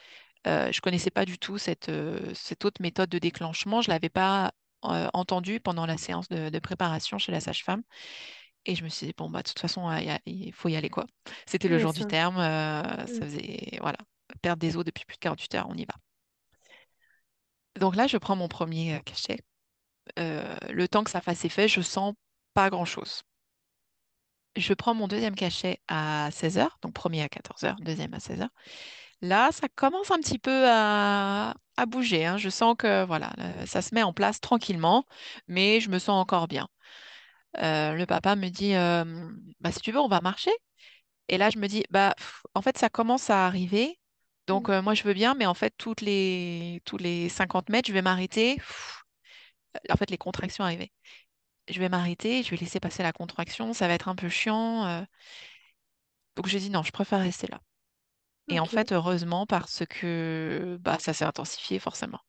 [0.47, 1.91] Euh, je connaissais pas du tout cette,
[2.35, 3.81] cette autre méthode de déclenchement.
[3.83, 4.53] Je l'avais pas
[4.83, 7.83] entendue pendant la séance de, de préparation chez la sage-femme.
[8.67, 9.91] Et je me suis dit, bon, bah, de toute façon,
[10.27, 11.07] il faut y aller, quoi.
[11.47, 12.39] C'était le jour du terme.
[12.39, 13.99] euh, ça faisait, voilà,
[14.41, 15.95] perdre des os depuis plus de 48 heures, on y va.
[17.79, 19.41] Donc là, je prends mon premier cachet.
[20.19, 22.15] Euh, le temps que ça fasse effet, je sens
[22.55, 23.23] pas grand-chose.
[24.57, 28.21] Je prends mon deuxième cachet à 16 heures, donc premier à 14 heures, deuxième à
[28.21, 28.51] 16 heures.
[29.23, 32.25] Là, ça commence un petit peu à, à bouger.
[32.27, 32.39] hein.
[32.39, 35.07] Je sens que voilà, euh, ça se met en place tranquillement,
[35.49, 36.69] mais je me sens encore bien.
[37.59, 39.05] Euh, le papa me dit, euh,
[39.61, 40.53] bah, si tu veux, on va marcher.
[41.29, 44.01] Et là, je me dis, bah, pff, en fait, ça commence à arriver.
[44.49, 47.69] Donc, mm, euh, moi, je veux bien, mais en fait, toutes les, tous les 50
[47.71, 48.57] mètres, je vais m'arrêter.
[48.57, 49.05] Pff,
[49.91, 50.93] En fait, les contractions arrivaient.
[51.69, 53.73] Je vais m'arrêter, je vais laisser passer la contraction.
[53.75, 54.87] Ça va être un peu chiant.
[54.87, 55.03] euh.
[56.37, 57.61] Donc, j'ai dit, non, je préfère rester là.
[58.49, 62.21] Et en fait, heureusement, parce que bah, ça s'est intensifié forcément.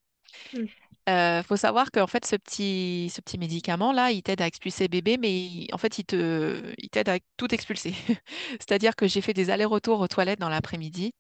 [1.08, 5.18] Il faut savoir qu'en fait, ce petit, ce petit médicament-là, il t'aide à expulser bébé,
[5.18, 7.94] mais il- en fait, il te, il t'aide à tout expulser.
[8.60, 11.14] C'est-à-dire que j'ai fait des allers-retours aux toilettes dans l'après-midi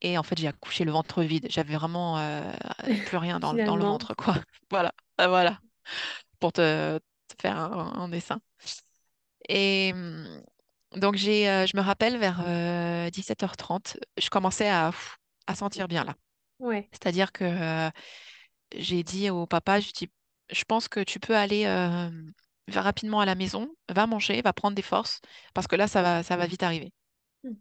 [0.00, 1.46] Et en fait, j'ai accouché le ventre vide.
[1.50, 2.52] J'avais vraiment euh,
[3.04, 4.36] plus rien dans, le- dans le ventre, quoi.
[4.70, 5.60] Voilà, Euh, voilà,
[6.40, 8.40] pour te, te faire un, un dessin.
[9.48, 10.42] Et hum,
[10.96, 12.42] donc, j'ai, euh, je me rappelle vers
[13.10, 14.92] 17h30, je commençais à,
[15.46, 16.14] à sentir bien là.
[16.60, 16.88] ouais.
[16.92, 17.90] C'est-à-dire que euh,
[18.76, 20.10] j'ai dit au papa, je dis,
[20.50, 22.10] je pense que tu peux aller euh,
[22.72, 25.20] rapidement à la maison, va manger, va prendre des forces,
[25.54, 26.92] parce que là, ça va, ça va vite arriver.
[27.44, 27.52] Mm.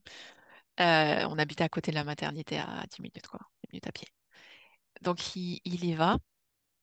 [0.79, 3.91] Euh, on habitait à côté de la maternité à 10 minutes, quoi, 10 minutes à
[3.91, 4.07] pied.
[5.01, 6.17] Donc, il, il y va.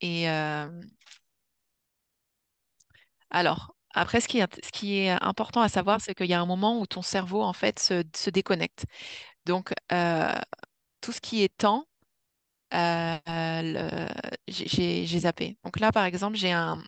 [0.00, 0.68] Et euh,
[3.30, 6.40] alors, après, ce qui est, ce qui est important à savoir, c'est qu'il y a
[6.40, 8.86] un moment où ton cerveau, en fait, se, se déconnecte.
[9.46, 10.32] Donc, euh,
[11.02, 11.86] tout ce qui est temps,
[12.74, 13.18] euh,
[14.48, 15.58] j'ai zappé.
[15.64, 16.82] Donc là, par exemple, j'ai un,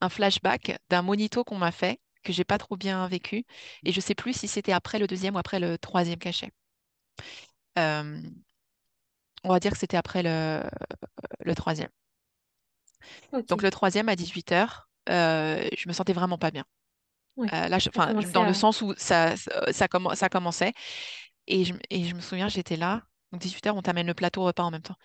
[0.00, 3.46] un flashback d'un monito qu'on m'a fait, que j'ai pas trop bien vécu,
[3.84, 6.52] et je sais plus si c'était après le deuxième ou après le troisième cachet.
[7.78, 8.22] Euh,
[9.44, 10.62] on va dire que c'était après le,
[11.40, 11.90] le troisième.
[13.48, 16.64] Donc le troisième à 18h, je me sentais vraiment pas bien.
[17.54, 17.90] Euh, là, je-
[18.32, 20.74] dans le sens où ça, ça, ça commen- ça commençait,
[21.46, 24.64] et je, et je me souviens, j'étais là, donc 18h, on t'amène le plateau repas
[24.64, 24.96] en même temps.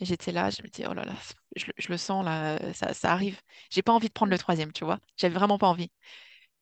[0.00, 1.14] Et j'étais là, je me dis, oh là là,
[1.56, 3.40] je, le je le sens là, ça, ça arrive.
[3.70, 5.00] J'ai pas envie de prendre le troisième, tu vois.
[5.16, 5.90] J'avais vraiment pas envie.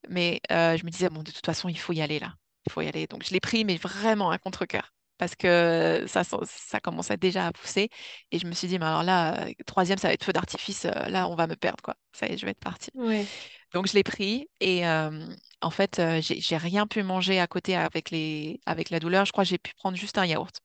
[0.09, 2.35] Mais euh, je me disais, bon, de toute façon, il faut y aller là.
[2.67, 3.07] Il faut y aller.
[3.07, 4.93] Donc, je l'ai pris, mais vraiment à contre-cœur.
[5.19, 7.89] Parce que ça, ça, ça commençait déjà à pousser.
[8.31, 10.85] Et je me suis dit, mais alors là, euh, troisième, ça va être feu d'artifice.
[10.85, 11.95] euh, Là, on va me perdre, quoi.
[12.13, 12.91] Ça y est, je vais être partie.
[12.93, 13.31] Ouais.
[13.73, 14.49] Donc, je l'ai pris.
[14.61, 15.27] Et euh,
[15.61, 19.25] en fait, j'ai rien pu manger à côté avec les, avec la douleur.
[19.25, 20.61] Je crois que j'ai pu prendre juste un yaourt.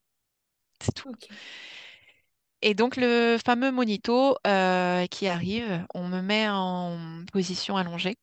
[0.82, 1.10] C'est tout.
[2.62, 8.16] Et donc, le fameux monito euh, qui arrive, on me met en position allongée.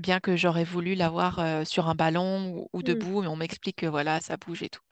[0.00, 2.82] Bien que j'aurais voulu l'avoir euh, sur un ballon ou, ou Mm.
[2.82, 4.82] debout, mais on m'explique que voilà, ça bouge et tout.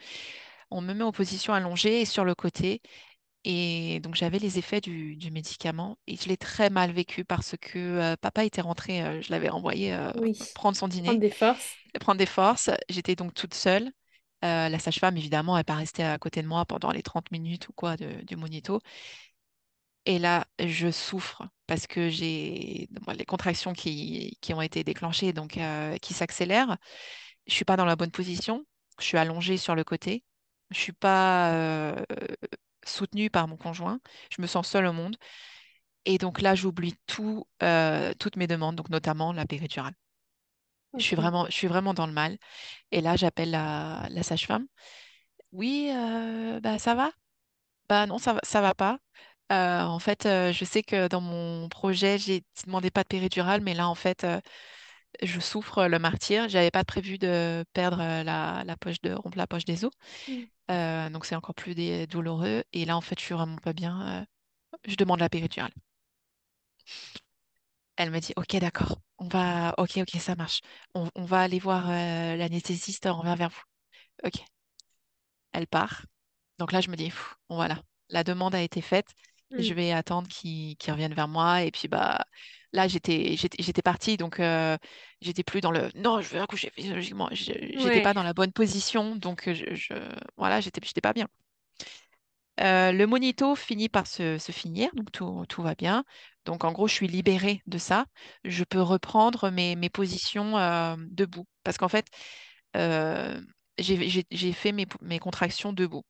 [0.71, 2.83] On me met en position allongée et sur le côté.
[3.44, 7.57] Et donc j'avais les effets du, du médicament et je l'ai très mal vécu parce
[7.61, 10.37] que euh, papa était rentré, euh, je l'avais envoyé euh, Oui.
[10.55, 11.79] prendre son Prendre dîner, des forces.
[12.01, 12.71] prendre des forces.
[12.88, 13.90] J'étais donc toute seule.
[14.42, 17.68] La sage-femme, évidemment, elle n'est pas restée à côté de moi pendant les 30 minutes
[17.68, 18.81] ou quoi de- du monito.
[20.07, 25.33] Et là, je souffre parce que j'ai bon, les contractions qui, qui ont été déclenchées,
[25.33, 26.79] donc euh, qui s'accélèrent.
[27.47, 28.67] Je suis pas dans la bonne position.
[29.01, 30.25] Je suis allongée sur le côté.
[30.71, 31.97] Je suis pas euh,
[32.87, 34.01] soutenue par mon conjoint.
[34.31, 35.17] Je me sens seule au monde.
[36.07, 39.95] Et donc là, j'oublie tout, euh, toutes mes demandes, donc notamment la péridurale.
[40.97, 42.39] Je suis vraiment, je suis vraiment dans le mal.
[42.93, 44.67] Et là, j'appelle la, la sage-femme.
[45.53, 45.91] Oui,
[46.63, 47.13] bah ça va?
[47.89, 49.01] Bah non, ça ça va pas.
[49.51, 53.63] Euh, en fait, euh, je sais que dans mon projet, j'ai demandé pas de péridurale,
[53.63, 54.41] mais là, en fait, euh,
[55.23, 56.49] je souffre le martyr.
[56.49, 59.93] J'avais pas prévu de perdre la, la poche de rompre la poche des os.
[60.29, 60.35] Mm.
[60.71, 61.75] Euh, donc c'est encore plus
[62.07, 62.65] douloureux.
[62.73, 64.27] Et là, en fait, je suis vraiment pas bien.
[64.87, 65.73] je demande la péridurale.
[67.97, 68.99] Elle me dit, OK, d'accord.
[69.19, 70.61] On va, OK, OK, ça marche.
[70.95, 73.07] On, on va aller voir l'anesthésiste.
[73.07, 73.63] On revient vers vous.
[74.25, 74.45] OK.
[75.53, 76.07] Elle part.
[76.59, 79.09] Donc là, je me dis, Pff, bon, voilà, la demande a été faite.
[79.57, 79.75] Je Mm.
[79.75, 81.63] vais attendre qu'ils qu'ils reviennent vers moi.
[81.63, 82.25] Et puis, bah,
[82.73, 83.37] là, j'étais,
[83.83, 84.17] partie.
[84.17, 84.77] Donc, euh,
[85.21, 87.29] j'étais plus dans le non, je veux accoucher physiologiquement.
[87.33, 89.17] Je- J'étais pas dans la bonne position.
[89.17, 89.95] Donc, je, je-
[90.37, 91.29] voilà, j'étais, pas bien.
[92.61, 94.91] Euh, le monito finit par se, se finir.
[94.95, 96.05] Donc, tout, tout va bien.
[96.45, 98.07] Donc, en gros, je suis libérée de ça.
[98.45, 101.47] Je peux reprendre mes, mes positions euh, debout.
[101.63, 102.07] Parce qu'en fait,
[102.77, 103.41] euh,
[103.79, 106.05] j'ai fait mes, mes contractions debout.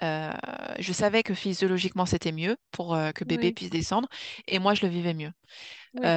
[0.00, 3.52] Je savais que physiologiquement c'était mieux pour que bébé Ouais.
[3.52, 4.08] puisse descendre
[4.48, 5.32] et moi je le vivais mieux.
[5.94, 6.12] Ouais.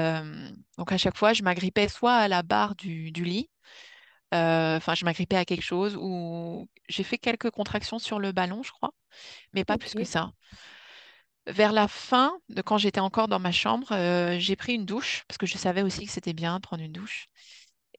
[0.77, 3.49] Donc à chaque fois je m'agrippais soit à la barre du, du lit,
[4.31, 8.71] enfin je m'agrippais à quelque chose ou j'ai fait quelques contractions sur le ballon je
[8.71, 8.91] crois,
[9.53, 10.05] mais pas plus que Ok.
[10.05, 10.31] ça.
[11.47, 13.87] Vers la fin de quand j'étais encore dans ma chambre,
[14.39, 16.91] j'ai pris une douche parce que je savais aussi que c'était bien de prendre une
[16.91, 17.27] douche.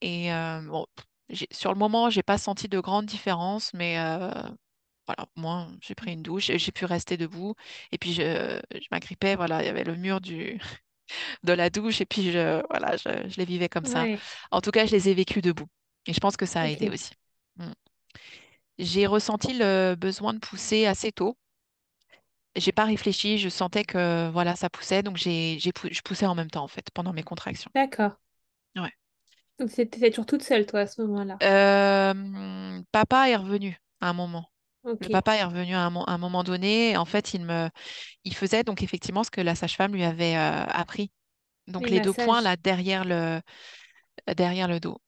[0.01, 0.29] Et
[0.65, 0.85] bon,
[1.29, 3.97] j'ai- sur le moment j'ai pas senti de grande différence, mais
[5.07, 7.55] Voilà, moi, j'ai pris une douche et j'ai pu rester debout.
[7.91, 10.59] Et puis, je, je m'agrippais, voilà, il y avait le mur du,
[11.43, 14.03] de la douche et puis, je, voilà, je, je les vivais comme ça.
[14.03, 14.19] Ouais.
[14.51, 15.67] En tout cas, je les ai vécus debout.
[16.05, 17.11] Et je pense que ça a aidé aussi.
[17.57, 17.71] Mm.
[18.79, 21.37] J'ai ressenti le besoin de pousser assez tôt.
[22.55, 25.03] J'ai pas réfléchi, je sentais que, voilà, ça poussait.
[25.03, 27.71] Donc, j'ai, j'ai, je poussais en même temps, en fait, pendant mes contractions.
[27.73, 28.13] D'accord.
[28.75, 28.91] Ouais.
[29.59, 31.37] Donc t'étais toujours toute seule, toi, à ce moment-là?
[31.41, 34.49] Euh, papa est revenu à un moment.
[34.99, 36.97] Le papa est revenu à un, mo- à un moment donné.
[36.97, 37.69] En fait, il me,
[38.25, 41.11] il faisait donc effectivement ce que la sage-femme lui avait euh, appris.
[41.67, 43.41] Donc les deux points là derrière le,
[44.35, 45.01] derrière le dos.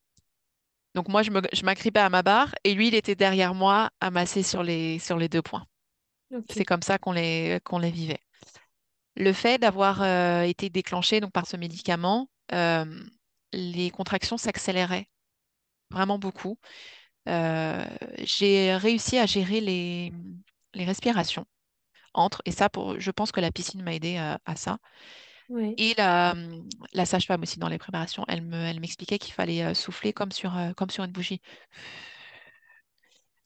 [0.96, 3.92] Donc moi, je me, je m'agrippais à ma barre et lui, il était derrière moi,
[4.02, 5.66] amassé sur les, sur les deux points.
[6.50, 8.20] C'est comme ça qu'on les, qu'on les vivait.
[9.16, 12.86] Le fait d'avoir euh, été déclenché donc, par ce médicament, euh,
[13.54, 15.10] les contractions s'accéléraient
[15.92, 16.58] vraiment beaucoup.
[17.28, 17.86] Euh,
[18.20, 20.12] j'ai réussi à gérer les,
[20.74, 21.46] les respirations
[22.14, 24.80] entre, et ça, pour, je pense que la piscine m'a aidé à, à ça.
[25.78, 26.36] Et la,
[26.94, 30.32] la sage-femme aussi dans les préparations, elle me, elle m'expliquait qu'il fallait euh, souffler comme
[30.32, 31.42] sur, euh, comme sur une bougie.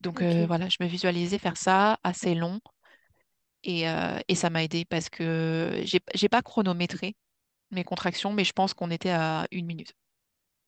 [0.01, 2.59] Donc euh, voilà, je me visualisais faire ça assez long
[3.63, 7.15] et, euh, et ça m'a aidé parce que j'ai, j'ai pas chronométré
[7.71, 9.93] mes contractions, mais je pense qu'on était à une minute.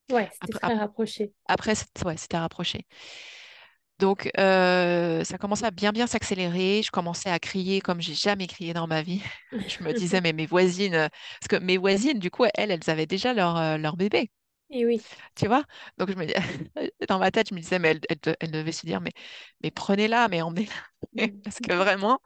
[0.10, 1.34] Ouais, c'était très rapproché.
[1.48, 1.74] Après,
[2.06, 2.86] ouais, c'était rapproché.
[4.00, 6.82] Donc, euh, ça commençait à bien, bien s'accélérer.
[6.84, 9.22] Je commençais à crier comme j'ai jamais crié dans ma vie.
[9.68, 10.92] Je me disais, mais mes voisines,
[11.40, 14.30] parce que mes voisines, du coup, elles, elles avaient déjà leur, euh, leur bébé,
[14.70, 15.08] Et oui.
[15.36, 15.64] tu vois?
[15.98, 16.34] Donc, je me, dis-
[17.10, 19.12] dans ma tête, je me disais, mais elles, elles, de- elles devaient se dire, mais,
[19.64, 20.74] mais prenez-la, mais emmenez-la.
[21.44, 22.20] Parce que vraiment,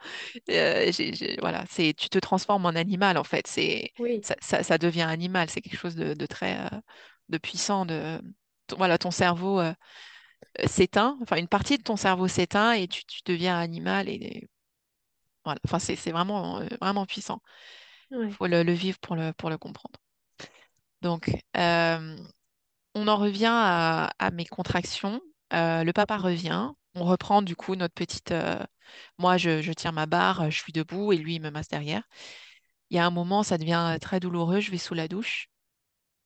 [0.51, 0.91] euh,
[1.41, 3.47] voilà, c'est, tu te transformes en animal, en fait.
[3.47, 4.23] C'est, Oui.
[4.23, 5.49] ça, ça, ça devient animal.
[5.49, 6.79] C'est quelque chose de, de très, euh,
[7.29, 8.21] de puissant, de,
[8.67, 9.59] ton- voilà, ton cerveau.
[9.59, 9.73] euh,
[10.67, 14.47] s'éteint, enfin une partie de ton cerveau s'éteint et tu, tu deviens animal et
[15.45, 15.59] voilà.
[15.65, 17.41] Enfin, c'est vraiment, euh, vraiment puissant.
[18.11, 18.37] Il Ouais.
[18.37, 19.99] faut le, le vivre pour le, pour le comprendre.
[21.01, 22.17] Donc, euh,
[22.95, 25.21] on en revient à, à mes contractions.
[25.53, 26.71] Euh, le papa revient.
[26.95, 28.31] On reprend du coup notre petite.
[28.31, 28.59] euh,
[29.19, 32.03] moi, je, je tiens ma barre, je suis debout et lui, il me masse derrière.
[32.91, 34.59] Il y a un moment, ça devient très douloureux.
[34.61, 35.49] Je vais sous la douche.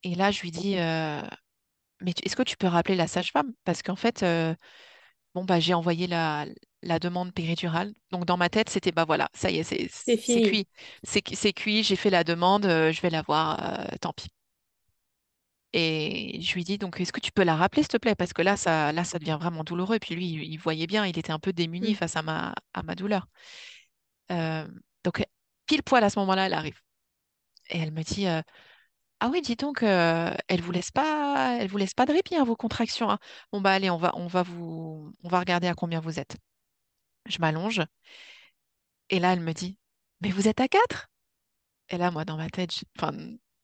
[0.04, 1.22] Et là, je lui dis, euh,
[2.02, 3.54] mais tu- est-ce que tu peux rappeler la sage-femme?
[3.66, 4.56] Parce qu'en fait, euh,
[5.36, 6.46] Bon, bah, j'ai envoyé la,
[6.84, 7.94] la demande péridurale.
[8.12, 10.42] Donc, dans ma tête, c'était, bah voilà, ça y est, c'est C'est c'est fini.
[10.42, 10.68] cuit.
[11.04, 14.14] C'est cu- c'est cuit, j'ai fait la demande, euh, je vais la voir, euh, tant
[14.14, 14.30] pis.
[15.76, 18.14] Et je lui dis, donc, est-ce que tu peux la rappeler, s'il te plaît?
[18.16, 19.96] Parce que là, ça, là, ça devient vraiment douloureux.
[19.96, 21.96] Et puis lui, il, il voyait bien, il était un peu démuni Mm.
[21.96, 23.28] face à ma, à ma douleur.
[24.32, 24.68] Euh,
[25.04, 25.26] donc,
[25.66, 26.80] pile poil à ce moment-là, elle arrive.
[27.70, 28.28] Et elle me dit,
[29.24, 32.36] ah oui, dis donc, euh, elle vous laisse pas, elle vous laisse pas de répit,
[32.36, 33.10] hein, vos contractions.
[33.10, 33.20] hein.
[33.54, 36.36] Bon, bah, allez, on va, on va vous, on va regarder à combien vous êtes.
[37.28, 37.82] Je m'allonge.
[39.10, 39.78] Et là, elle me dit,
[40.22, 41.10] mais vous êtes à quatre?
[41.90, 43.14] Et là, moi, dans ma tête, je- enfin,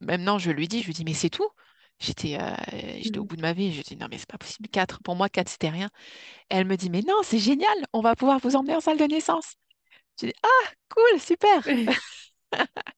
[0.01, 1.49] même non, je lui dis, je lui dis, mais c'est tout.
[1.99, 2.55] J'étais euh,
[3.01, 3.27] j'étais au Mm.
[3.27, 3.73] bout de ma vie.
[3.73, 4.69] Je dis, non, mais c'est pas possible.
[4.69, 5.01] Quatre.
[5.03, 5.89] Pour moi, quatre, c'était rien.
[6.51, 7.69] Et elle me dit, mais non, c'est génial.
[7.93, 9.55] On va pouvoir vous emmener en salle de naissance.
[10.21, 11.63] Je dis, ah, cool, super.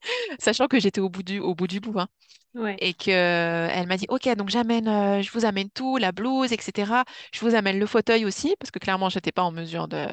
[0.40, 2.00] Sachant que j'étais au bout du, au bout du bout.
[2.00, 2.08] hein.
[2.54, 2.82] Ouais.
[2.84, 6.54] Et que elle m'a dit, OK, donc j'amène, euh, je vous amène tout, la blouse,
[6.54, 7.06] etc.
[7.34, 10.08] Je vous amène le fauteuil aussi, parce que clairement, j'étais pas en mesure de,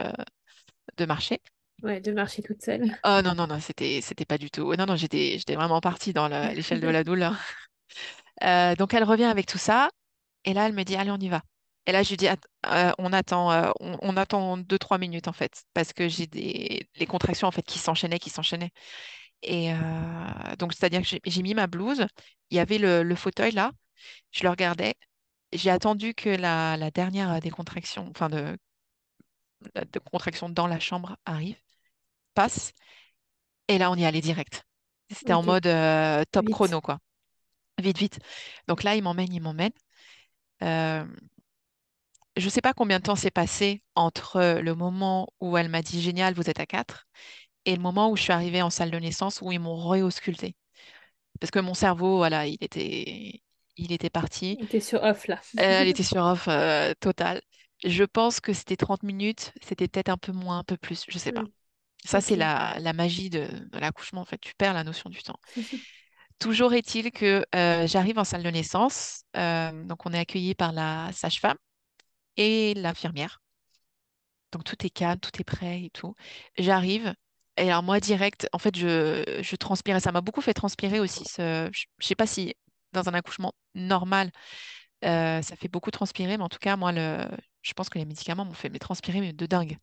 [0.99, 1.41] de marcher.
[1.83, 2.97] Ouais, de marcher toute seule.
[3.05, 4.75] Oh non, non, non, c'était, c'était pas du tout.
[4.75, 7.37] Non, non, j'étais, j'étais vraiment partie dans la- l'échelle de la douleur.
[8.45, 9.91] Euh, donc elle revient avec tout ça,
[10.45, 11.43] et là elle me dit, allez, on y va.
[11.87, 15.29] Et là je lui dis, euh, on attend, euh, on, on attend deux, trois minutes
[15.29, 18.71] en fait, parce que j'ai des les contractions en fait qui s'enchaînaient, qui s'enchaînaient.
[19.43, 19.77] Et euh,
[20.59, 22.07] donc c'est-à-dire que j'ai mis ma blouse,
[22.51, 23.73] il y avait le, le fauteuil là,
[24.33, 24.95] je le regardais,
[25.53, 28.57] j'ai attendu que la, la dernière des contractions, enfin de,
[29.93, 31.57] de contractions dans la chambre arrive,
[32.35, 32.73] passe,
[33.69, 34.65] et là on y allait direct.
[35.11, 36.51] C'était en mode euh, top Vite.
[36.51, 36.99] chrono, quoi.
[37.81, 38.21] Vite, vite.
[38.69, 39.73] Donc là, il m'emmène, il m'emmène.
[40.63, 41.05] Euh,
[42.37, 45.83] je ne sais pas combien de temps s'est passé entre le moment où elle m'a
[45.83, 47.07] dit génial, vous êtes à quatre,
[47.65, 50.57] et le moment où je suis arrivée en salle de naissance où ils m'ont réausculté.
[51.41, 53.43] Parce que mon cerveau, voilà, il était,
[53.77, 54.59] il était parti.
[54.59, 55.41] Il était sur off là.
[55.59, 57.43] Euh, Elle était sur off euh, total.
[57.85, 61.19] Je pense que c'était 30 minutes, c'était peut-être un peu moins, un peu plus, je
[61.19, 61.45] sais pas.
[62.05, 64.39] Ça, c'est la, la magie de, de l'accouchement, en fait.
[64.41, 65.39] Tu perds la notion du temps.
[66.39, 69.25] Toujours est-il que euh, j'arrive en salle de naissance.
[69.37, 71.57] euh, donc, on est accueilli par la sage-femme
[72.37, 73.41] et l'infirmière.
[74.53, 76.15] Donc, tout est calme, tout est prêt et tout.
[76.59, 77.15] J'arrive.
[77.59, 80.01] Et alors, moi, direct, en fait, je, je transpirais.
[80.01, 81.25] Ça m'a beaucoup fait transpirer aussi.
[81.27, 82.55] ce- je ne sais pas si
[82.93, 84.31] dans un accouchement normal,
[85.05, 87.27] euh, ça fait beaucoup transpirer, mais en tout cas, moi, le,
[87.63, 89.79] je pense que les médicaments m'ont fait mais transpirer mais de dingue.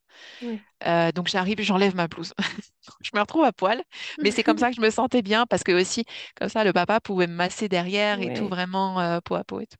[0.85, 2.33] Euh, donc j'arrive, j'enlève ma blouse.
[3.01, 3.83] Je me retrouve à poil,
[4.23, 6.05] mais c'est comme ça que je me sentais bien parce que aussi,
[6.35, 9.59] comme ça, le papa pouvait me masser derrière et tout, vraiment euh, peau à peau
[9.61, 9.77] et tout.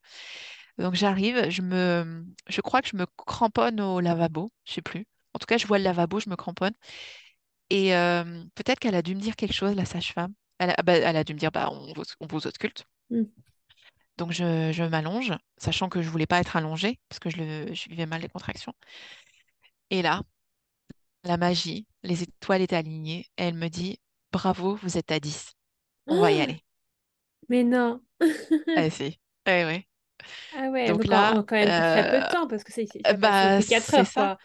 [0.78, 5.08] Donc j'arrive, je me, je crois que je me cramponne au lavabo, je sais plus.
[5.34, 6.74] En tout cas, je vois le lavabo, je me cramponne.
[7.70, 10.34] Et euh, peut-être qu'elle a dû me dire quelque chose, la sage-femme.
[10.59, 12.86] Elle a, ah bah, elle a dû me dire, bah, on vous, on vous ausculte.
[13.09, 13.24] Mm.
[14.18, 17.74] Donc je, je m'allonge, sachant que je voulais pas être allongée parce que je, le,
[17.74, 18.74] je vivais mal les contractions.
[19.89, 20.22] Et là,
[21.24, 23.26] la magie, les étoiles étaient alignées.
[23.38, 23.99] Et elle me dit,
[24.32, 25.53] bravo, vous êtes à 10.
[26.07, 26.61] On va y aller.
[27.49, 28.01] Mais non.
[28.76, 29.20] Ah si.
[29.45, 29.86] Eh oui.
[30.53, 32.72] Ah ouais, Donc donc là, en quand même très peu de euh, temps, parce que
[32.72, 34.22] c'est, passé bah, que 4 c'est heures, ça.
[34.22, 34.38] quoi.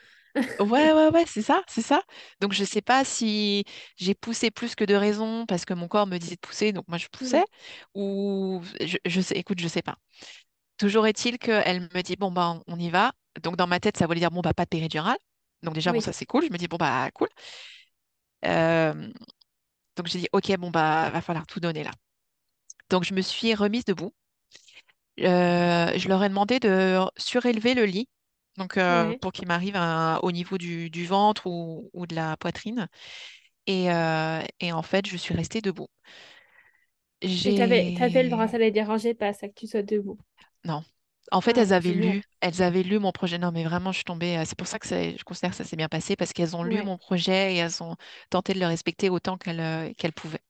[0.60, 2.02] Ouais, ouais, ouais, c'est ça, c'est ça.
[2.40, 3.64] Donc, je sais pas si
[3.96, 6.86] j'ai poussé plus que de raison parce que mon corps me disait de pousser, donc
[6.86, 7.44] moi je Hmm, poussais,
[7.94, 9.96] ou je, je sais, écoute, je sais pas.
[10.78, 13.12] Toujours est-il qu'elle me dit, bon, bah, on y va.
[13.42, 15.18] Donc, dans ma tête, ça voulait dire, bon, bah, pas de péridurale.
[15.62, 16.44] Donc, déjà, bon, ça, c'est cool.
[16.46, 17.28] Je me dis, bon, bah, cool.
[18.44, 19.12] Euh,
[19.96, 21.92] donc, j'ai dit, ok, bon, bah, va falloir tout donner là.
[22.90, 24.12] Donc, je me suis remise debout.
[25.20, 28.08] Euh, je leur ai demandé de surélever le lit,
[28.61, 29.76] donc, euh, pour qu'il m'arrive
[30.22, 32.88] au niveau du, du ventre ou, ou de la poitrine.
[33.66, 35.88] Et, euh, et en fait, je suis restée debout.
[37.54, 40.18] T'avais, t'avais le droit, ça les dérangeait pas, ça que tu sois debout?
[40.64, 40.82] Non.
[41.32, 43.38] En fait, Ah elles avaient lu, elles avaient lu mon projet.
[43.38, 44.38] Non, mais vraiment, je suis tombée.
[44.38, 46.64] euh, C'est pour ça que je considère que ça s'est bien passé parce qu'elles ont
[46.64, 47.96] lu Ouais, mon projet et elles ont
[48.30, 50.42] tenté de le respecter autant qu'elles qu'elles pouvaient.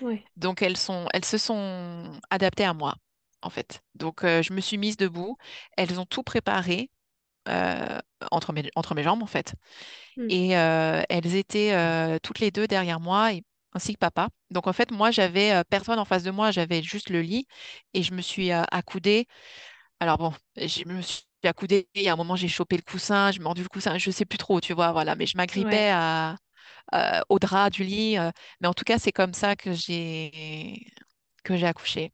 [0.00, 0.30] ouais.
[0.36, 2.94] Donc, elles sont, elles se sont adaptées à moi,
[3.42, 3.82] en fait.
[3.94, 5.36] Donc, euh, je me suis mise debout.
[5.76, 6.90] Elles ont tout préparé
[8.30, 9.54] entre mes, entre mes jambes, en fait.
[10.16, 14.28] Hmm, Et euh, elles étaient euh, toutes les deux derrière moi, et- ainsi que papa.
[14.50, 16.50] Donc, en fait, moi, j'avais euh, personne en face de moi.
[16.52, 17.46] J'avais juste le lit
[17.94, 19.26] et je me suis euh, accoudée
[20.00, 23.40] Alors bon, je me suis accoudée, y a un moment j'ai chopé le coussin, je
[23.40, 25.84] mordu le coussin, je sais plus trop, tu vois, voilà, mais je Ouais.
[25.84, 26.36] m'agrippais à,
[26.94, 28.30] euh, au drap du lit, euh,
[28.60, 30.86] mais en tout cas c'est comme ça que j'ai
[31.44, 32.12] que j'ai accouché.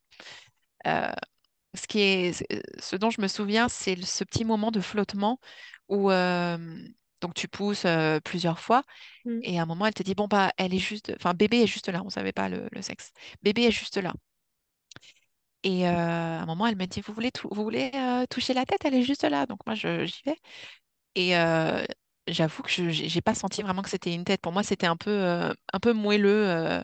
[1.77, 2.47] Euh, ce qui est,
[2.81, 5.41] ce dont je me souviens, c'est ce petit moment de flottement
[5.89, 6.59] où euh,
[7.21, 8.83] donc tu pousses euh, plusieurs fois
[9.25, 11.63] Hmm, et à un moment elle te dit bon bah elle est juste, enfin bébé
[11.63, 13.13] est juste là, on savait pas le, le sexe,
[13.43, 14.15] bébé est juste là.
[15.63, 18.65] Et euh, à un moment, elle me dit, vous voulez, vous voulez euh, toucher la
[18.65, 18.85] tête?
[18.85, 19.47] Elle est juste là.
[19.47, 20.37] Donc moi, j'y vais.
[21.17, 21.85] Et euh,
[22.29, 24.41] j'avoue que je j'ai j'ai pas senti vraiment que c'était une tête.
[24.43, 26.49] Pour moi, c'était un peu, euh, un peu moelleux.
[26.49, 26.83] euh.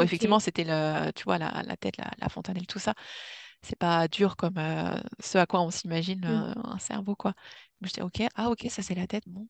[0.00, 2.94] Effectivement, c'était le, tu vois, la, la tête, la, la fontanelle, tout ça.
[3.62, 7.32] C'est pas dur comme euh, ce à quoi on s'imagine euh, un cerveau, quoi.
[7.80, 9.48] Donc je dis, ok, ah ok, ça c'est la tête, bon.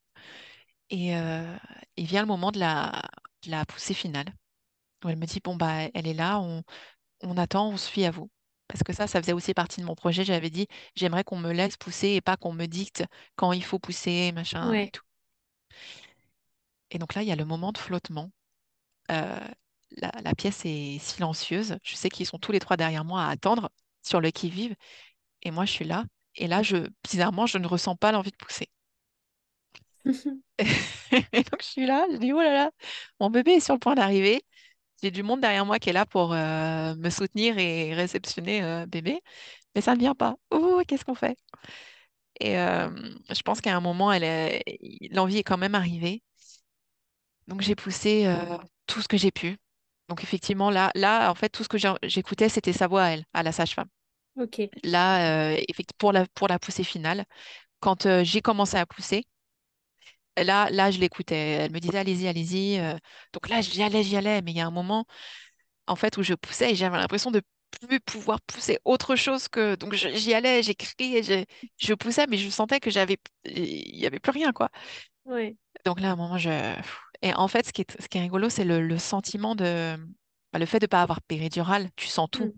[0.91, 1.57] Et euh,
[1.97, 3.03] il vient le moment de la,
[3.45, 4.35] de la poussée finale.
[5.05, 6.63] Où elle me dit, bon, bah, elle est là, on,
[7.23, 8.31] on attend, on se fie à vous.
[8.69, 10.25] Parce que ça, ça faisait aussi partie de mon projet.
[10.25, 13.05] J'avais dit, j'aimerais qu'on me laisse pousser et pas qu'on me dicte
[13.37, 15.03] quand il faut pousser, machin et tout.
[16.93, 18.31] Et donc là, il y a le moment de flottement.
[19.97, 21.77] La, la pièce est silencieuse.
[21.83, 23.71] Je sais qu'ils sont tous les trois derrière moi à attendre
[24.03, 24.75] sur le qui-vive.
[25.43, 26.05] Et moi, je suis là.
[26.37, 28.69] Et là, je, bizarrement, je ne ressens pas l'envie de pousser.
[31.33, 32.07] Et donc, je suis là.
[32.13, 32.71] Je dis, oh là là,
[33.21, 34.43] mon bébé est sur le point d'arriver.
[35.03, 38.87] J'ai du monde derrière moi qui est là pour euh, me soutenir et réceptionner euh,
[38.87, 39.23] bébé.
[39.75, 40.37] Mais ça ne vient pas.
[40.51, 41.39] Oh, qu'est-ce qu'on fait?
[42.41, 42.89] Et euh,
[43.31, 44.13] je pense qu'à un moment,
[45.11, 46.23] l'envie est quand même arrivée.
[47.49, 48.27] Donc j'ai poussé
[48.87, 49.59] tout ce que j'ai pu.
[50.11, 53.25] Donc effectivement, là, là, en fait, tout ce que j'écoutais, c'était sa voix à elle,
[53.35, 53.89] à la sage-femme.
[54.37, 54.71] Ok.
[54.85, 55.59] Là, euh,
[55.99, 57.25] pour la, pour la poussée finale,
[57.81, 59.27] quand euh, j'ai commencé à pousser,
[60.37, 61.37] là, là, je l'écoutais.
[61.37, 62.79] Elle me disait, allez-y, allez-y.
[62.79, 62.97] euh.
[63.33, 64.43] donc là, j'y allais, j'y allais.
[64.43, 65.07] Mais il y a un moment,
[65.87, 67.43] en fait, où je poussais et j'avais l'impression de
[67.89, 69.77] plus pouvoir pousser autre chose que...
[69.77, 71.47] Donc j'y allais, j'ai crié, j'ai-
[71.79, 73.19] je poussais, mais je sentais que j'avais...
[73.47, 74.71] Il y avait plus rien, quoi.
[75.25, 75.57] Ouais.
[75.85, 76.51] Donc là, à un moment, je...
[77.23, 79.97] Et en fait, ce qui est, ce qui est rigolo, c'est le, le sentiment de...
[80.53, 82.51] bah, le fait de ne pas avoir péridurale, tu sens tout.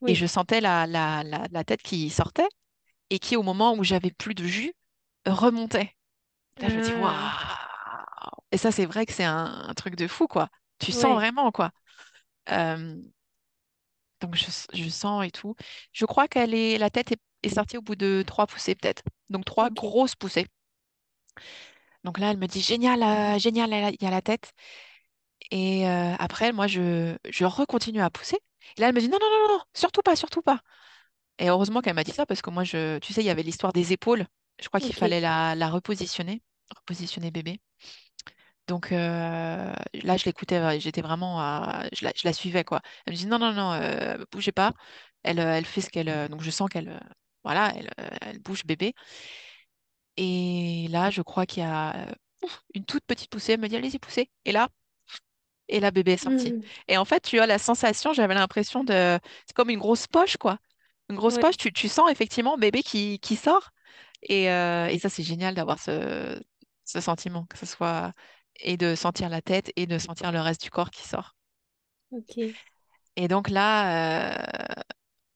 [0.00, 2.48] Hmm, Et je sentais la, la, la, la tête qui sortait
[3.10, 4.74] et qui, au moment où j'avais plus de jus,
[5.26, 5.96] remontait.
[6.60, 7.14] Là, je me dis, waouh!
[7.14, 8.32] Ah.
[8.52, 10.48] Et ça, c'est vrai que c'est un, un truc de fou, quoi.
[10.78, 11.70] Tu sens vraiment, quoi.
[12.50, 12.96] Euh,
[14.20, 15.54] donc, je, je sens et tout.
[15.92, 16.78] Je crois qu'elle est...
[16.78, 19.02] la tête est, est sortie au bout de trois poussées, peut-être.
[19.30, 20.46] Donc, trois grosses poussées.
[22.08, 24.54] Donc là, elle me dit, génial, euh, génial, il y a la tête.
[25.50, 28.38] Et euh, après, moi, je, je recontinue à pousser.
[28.76, 30.60] Et là, elle me dit, non, non, non, non, surtout pas, surtout pas.
[31.38, 33.42] Et heureusement qu'elle m'a dit ça parce que moi, je, tu sais, il y avait
[33.44, 34.26] l'histoire des épaules.
[34.62, 36.42] Je crois qu'il fallait la, la repositionner,
[36.76, 37.60] repositionner bébé.
[38.66, 42.80] Donc euh, là, je l'écoutais, j'étais vraiment, à- je la, je la suivais, quoi.
[43.06, 44.74] Elle me dit, non, non, non, euh, bougez pas.
[45.22, 46.28] Elle, elle fait ce qu'elle...
[46.28, 47.00] donc je sens qu'elle,
[47.44, 47.90] voilà, elle,
[48.20, 48.94] elle bouge bébé.
[50.18, 52.14] Et là, je crois qu'il y a
[52.44, 53.54] ouf, une toute petite poussée.
[53.54, 54.30] Elle me dit, allez-y, poussez.
[54.46, 54.70] Et là,
[55.68, 56.54] et la bébé est sortie.
[56.54, 59.18] Hmm, Et en fait, tu as la sensation, j'avais l'impression de...
[59.46, 60.58] C'est comme une grosse poche, quoi.
[61.10, 61.38] Une grosse Ouais.
[61.38, 63.70] poche, tu, tu sens effectivement bébé qui, qui sort.
[64.22, 66.40] Et, euh, et ça, c'est génial d'avoir ce,
[66.84, 68.12] ce sentiment, que ce soit...
[68.60, 71.36] Et de sentir la tête et de sentir le reste du corps qui sort.
[72.10, 72.58] Ok.
[73.16, 74.82] Et donc là, euh,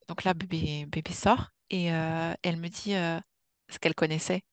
[0.09, 4.45] donc là bébé, bébé sort et euh, elle me dit ce qu'elle connaissait.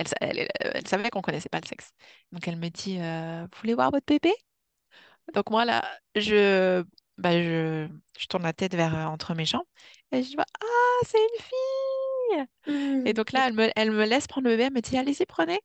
[0.00, 0.48] Elle, sa- elle,
[0.88, 1.92] savait qu'on connaissait pas le sexe.
[2.32, 4.32] Donc elle me dit, euh, vous voulez voir votre bébé?
[5.34, 5.84] Donc moi là,
[6.16, 6.84] je,
[7.18, 7.88] bah, je,
[8.18, 9.64] je tourne la tête vers euh, entre mes jambes
[10.12, 12.46] et je vois, ah, c'est une fille!
[13.04, 13.14] Et Mhm.
[13.14, 14.64] donc là, elle me, elle me laisse prendre le bébé.
[14.66, 15.60] Elle me dit, allez-y, prenez.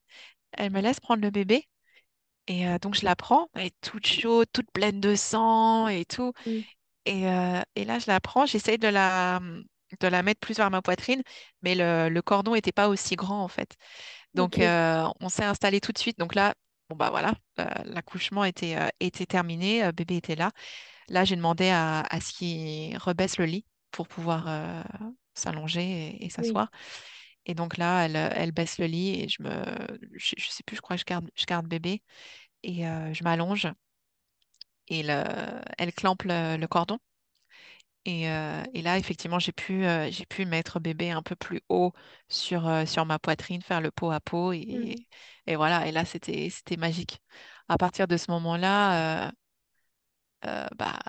[0.54, 1.68] Elle me laisse prendre le bébé.
[2.48, 3.50] Et euh, donc, je la prends.
[3.56, 6.34] Elle est toute chaude, toute pleine de sang et tout.
[6.46, 6.66] Mhm.
[7.06, 8.46] Et, euh, et là, je la prends.
[8.46, 9.40] J'essaye de la,
[10.02, 11.24] de la mettre plus vers ma poitrine.
[11.64, 13.76] Mais le, le cordon n'était pas aussi grand, en fait.
[14.36, 16.20] Donc, euh, on s'est installé tout de suite.
[16.20, 16.56] Donc là,
[16.90, 19.92] bon, bah voilà, euh, l'accouchement était, euh, était terminé.
[19.94, 20.52] bébé était là.
[21.10, 24.48] Là, j'ai demandé à, à ce qu'il rebaisse le lit pour pouvoir
[25.36, 26.70] s'allonger et, et oui, s'asseoir.
[27.46, 29.64] Et donc là, elle, elle baisse le lit et je me,
[30.16, 32.04] je, je sais plus, je crois que je garde, je garde bébé
[32.64, 33.68] et je m'allonge
[34.88, 35.24] et le,
[35.78, 36.98] elle clampe le, le cordon.
[38.06, 41.62] Et, euh, et là, effectivement, j'ai pu, euh, j'ai pu mettre bébé un peu plus
[41.70, 41.92] haut
[42.30, 44.60] sur, euh, sur ma poitrine, faire le pot à pot Mhm.
[44.62, 45.08] et,
[45.48, 45.88] et voilà.
[45.88, 47.20] Et là, c'était, c'était magique.
[47.68, 49.32] À partir de ce moment-là,
[50.78, 51.00] bah,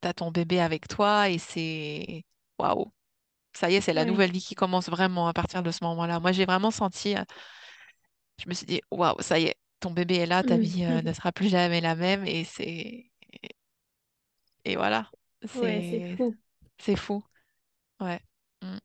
[0.00, 2.24] t'as ton bébé avec toi et c'est
[2.58, 2.92] waouh.
[3.54, 6.20] Ça y est, c'est la nouvelle vie qui commence vraiment à partir de ce moment-là.
[6.20, 7.16] Moi, j'ai vraiment senti,
[8.38, 11.12] je me suis dit, waouh, ça y est, ton bébé est là, ta vie, ne
[11.12, 13.10] sera plus jamais la même et c'est,
[14.64, 15.10] et voilà,
[15.44, 16.36] c'est fou.
[16.78, 17.24] c'est fou.
[18.00, 18.20] Ouais,
[18.62, 18.78] Mm,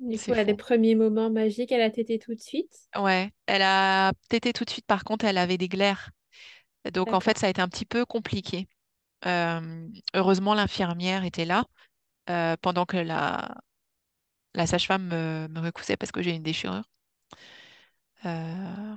[0.00, 0.56] Du coup, à les fou.
[0.56, 2.88] premiers moments magiques, elle a tété tout de suite?
[2.96, 4.86] Ouais, elle a tété tout de suite.
[4.86, 6.10] Par contre, elle avait des glaires.
[6.92, 8.68] Donc, en fait, ça a été un petit peu compliqué.
[9.26, 11.64] Euh, heureusement, l'infirmière était là
[12.30, 13.56] euh, pendant que la,
[14.54, 16.84] la sage-femme me, me recousait parce que j'ai une déchirure.
[18.26, 18.96] Euh,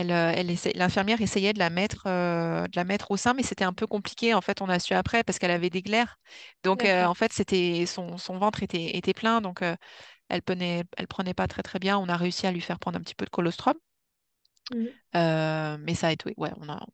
[0.00, 3.34] elle, euh, elle essa- l'infirmière essayait de la mettre, euh, de la mettre au sein,
[3.34, 4.34] mais c'était un peu compliqué.
[4.34, 6.18] En fait, on a su après parce qu'elle avait des glaires.
[6.64, 9.76] Donc, euh, en fait, c'était son, son ventre était, était plein, donc euh,
[10.30, 11.98] elle prenait, elle prenait pas très très bien.
[11.98, 13.74] On a réussi à lui faire prendre un petit peu de colostrum.
[15.16, 16.84] Euh, mais ça a été, ouais, on a,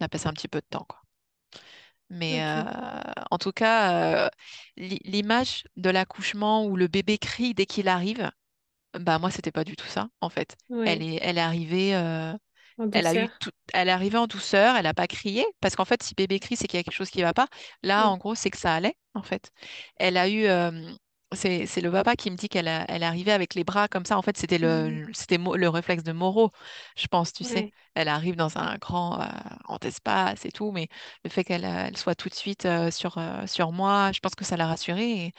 [0.00, 1.02] on a passé un petit peu de temps, quoi.
[2.10, 2.62] Mais euh,
[3.30, 4.28] en tout cas, euh,
[4.76, 8.30] l'i- l'image de l'accouchement où le bébé crie dès qu'il arrive,
[9.00, 10.56] bah moi, c'était pas du tout ça, en fait.
[10.84, 11.94] Elle est, elle est arrivée.
[11.94, 12.32] euh,
[12.78, 13.40] en Elle a eu douceur.
[13.40, 16.40] tout- elle est arrivée en douceur, elle n'a pas crié, parce qu'en fait, si bébé
[16.40, 17.48] crie, c'est qu'il y a quelque chose qui va pas.
[17.82, 19.50] Là, en gros, c'est que ça allait, en fait.
[19.96, 20.72] Elle a eu, euh,
[21.34, 23.88] c'est, c'est le papa qui me dit qu'elle a- elle est arrivée avec les bras
[23.88, 24.18] comme ça.
[24.18, 26.52] En fait, c'était le, le- c'était Mo- le réflexe de Moreau,
[26.96, 27.66] je pense, tu sais.
[27.66, 29.26] Ouais, Elle arrive dans un grand, euh,
[29.64, 30.88] grand espace et tout, mais
[31.24, 34.20] le fait qu'elle euh, elle soit tout de suite euh, sur, euh, sur moi, je
[34.20, 35.32] pense que ça l'a rassurée.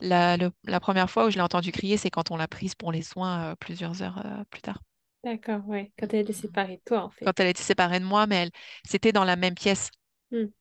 [0.00, 2.74] La, le- la première fois où je l'ai entendue crier, c'est quand on l'a prise
[2.74, 4.80] pour les soins euh, plusieurs heures euh, plus tard.
[5.24, 5.92] d'accord, ouais.
[5.98, 7.48] Quand elle était séparée de toi, en quand elle fait.
[7.48, 8.50] était séparée de moi, mais elle,
[8.84, 9.90] c'était dans la même pièce.
[10.30, 10.52] Mhm.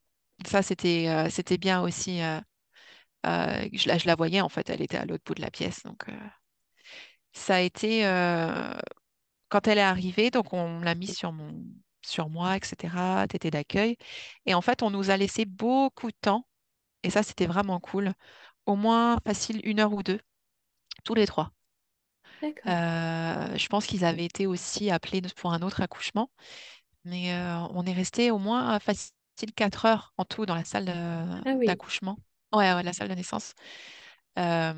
[0.45, 2.19] Ça, c'était euh, c'était bien aussi.
[3.73, 5.83] je, la, je la voyais, en fait, elle était à l'autre bout de la pièce.
[5.83, 6.05] Donc,
[7.33, 8.03] ça a été,
[9.49, 11.63] quand elle est arrivée, donc on l'a mis sur mon,
[12.01, 13.97] sur moi, etc., tété d'accueil.
[14.45, 16.47] Et en fait, on nous a laissé beaucoup de temps.
[17.03, 18.13] Et ça, c'était vraiment cool.
[18.69, 20.21] Au moins, facile, une heure ou deux,
[21.05, 21.51] tous les trois.
[22.41, 22.65] D'accord.
[22.67, 26.29] Euh, je pense qu'ils avaient été aussi appelés pour un autre accouchement.
[27.05, 29.11] Mais euh, on est resté au moins facile
[29.55, 32.17] 4 heures en tout dans la salle de- Ah oui, d'accouchement.
[32.53, 33.55] Ouais, ouais, la salle de naissance.
[34.39, 34.73] Euh,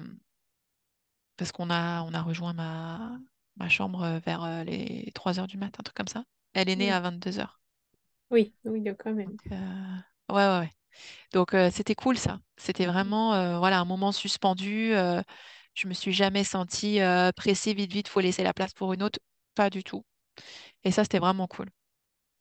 [1.37, 3.19] parce qu'on a, on a rejoint ma,
[3.57, 6.23] ma chambre vers les 3 heures du matin, un truc comme ça.
[6.53, 6.91] Elle est née oui.
[6.91, 7.59] à 22 heures.
[8.31, 9.37] Oui, oui, donc quand même.
[10.29, 10.71] ouais, ouais, ouais.
[11.33, 12.39] Donc, euh, c'était cool ça.
[12.57, 12.87] C'était Mhm.
[12.87, 14.93] vraiment euh, voilà, un moment suspendu.
[14.93, 15.21] euh,
[15.73, 16.99] je me suis jamais sentie
[17.35, 19.19] pressée, vite, vite, faut laisser la place pour une autre.
[19.55, 20.05] Pas du tout.
[20.83, 21.69] Et ça, c'était vraiment cool.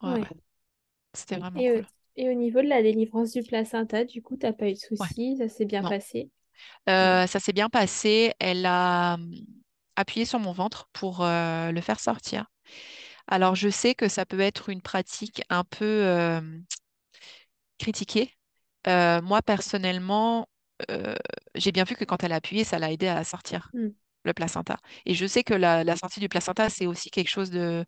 [0.03, 0.29] Ouais, ouais.
[0.29, 0.41] Ouais.
[1.15, 1.87] C'était vraiment Et, cool.
[2.17, 5.09] et au niveau de la délivrance du placenta, du coup, t'as pas eu de Ouais.
[5.09, 5.85] soucis, ça s'est bien Non.
[5.85, 6.31] passé?
[6.87, 8.33] Ça s'est bien passé.
[8.39, 9.35] Elle a hum,
[9.97, 12.47] appuyé sur mon ventre pour le faire sortir.
[13.29, 16.41] Alors, je sais que ça peut être une pratique un peu
[17.79, 18.31] critiquée.
[18.87, 20.49] Euh, moi, personnellement,
[20.91, 21.15] euh,
[21.55, 23.95] j'ai bien vu que quand elle a appuyé, ça l'a aidé à sortir Mhm.
[24.25, 24.79] le placenta.
[25.07, 27.85] Et je sais que la, la sortie du placenta, c'est aussi quelque chose de,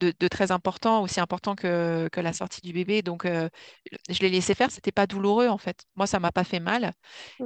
[0.00, 3.02] de- de très important, aussi important que, que la sortie du bébé.
[3.02, 3.48] Donc, euh,
[4.10, 4.70] je l'ai laissé faire.
[4.72, 5.84] C'était pas douloureux, en fait.
[5.96, 6.92] Moi, ça m'a pas fait mal.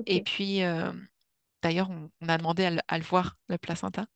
[0.07, 0.62] Et puis,
[1.62, 4.07] D'ailleurs, on, on a demandé à, le à le voir, le placenta.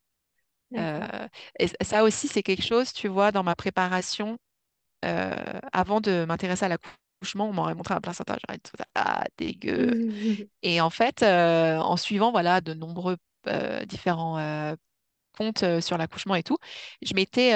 [1.58, 4.38] et ça aussi, c'est quelque chose, tu vois, dans ma préparation,
[5.72, 6.68] avant de m'intéresser à
[7.20, 8.36] l'accouchement, on m'aurait montré un placenta.
[8.46, 9.90] J'aurais dit, ah, dégueu.
[10.62, 13.16] Et en fait, euh, en suivant, voilà, de nombreux
[13.46, 14.74] euh, différents euh,
[15.36, 16.58] comptes euh, sur l'accouchement et tout,
[17.02, 17.52] je m'étais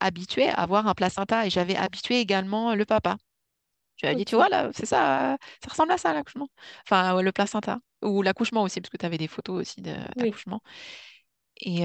[0.00, 3.16] habituée à avoir un placenta et j'avais habitué également le papa.
[3.96, 6.48] Je lui ai dit, tu vois, là, c'est ça, ça ressemble à ça, l'accouchement.
[6.86, 7.80] Enfin, le placenta.
[8.02, 9.92] Ou l'accouchement aussi, parce que tu avais des photos aussi oui.
[10.16, 10.62] d'accouchement.
[11.60, 11.82] Et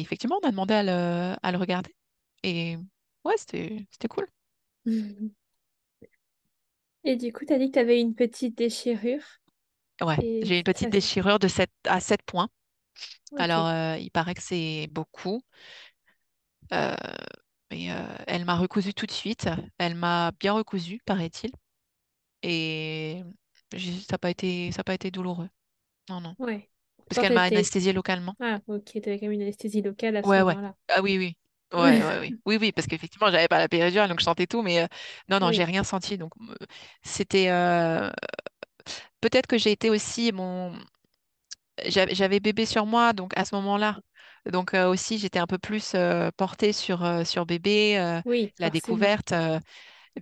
[0.00, 1.94] effectivement, on a demandé à le, à le regarder.
[2.42, 2.78] Et
[3.24, 4.26] ouais, c'était, c'était cool.
[7.04, 9.22] Et du coup, t'as dit que t'avais une petite déchirure.
[10.02, 12.48] Ouais, Et j'ai une petite ça, déchirure de 7 à 7 points.
[13.36, 15.42] Alors, euh, il paraît que c'est beaucoup.
[16.72, 16.94] Euh,
[17.70, 19.48] mais euh, elle m'a recousu tout de suite.
[19.78, 21.50] Elle m'a bien recousu, paraît-il.
[22.42, 23.22] Et
[23.74, 25.48] j'ai- ça n'a pas été, ça a pas été douloureux.
[26.10, 26.36] Non, non.
[26.38, 26.70] Ouais.
[27.08, 27.44] Parce qu'elle m'a t'étais...
[27.44, 28.36] anesthésié localement.
[28.40, 30.56] Ah, ok, t'avais quand même une anesthésie locale à ce Ouais, ouais.
[30.56, 30.76] moment-là.
[30.88, 31.36] Ah oui, oui.
[31.72, 32.36] Ouais, ouais, oui.
[32.44, 34.86] Oui, oui, parce qu'effectivement, j'avais pas la péridurale, donc je sentais tout, mais euh,
[35.28, 36.18] non, non, j'ai rien senti.
[36.18, 36.54] Donc, euh,
[37.02, 37.48] c'était.
[37.50, 38.10] euh,
[39.20, 40.32] Peut-être que j'ai été aussi.
[40.32, 40.72] Mon...
[41.86, 43.98] J'avais j'avais bébé sur moi, donc à ce moment-là.
[44.50, 48.52] Donc, euh, aussi, j'étais un peu plus euh, portée sur, euh, sur bébé, euh, oui,
[48.58, 48.70] la forcément.
[48.70, 49.32] découverte.
[49.32, 49.58] euh,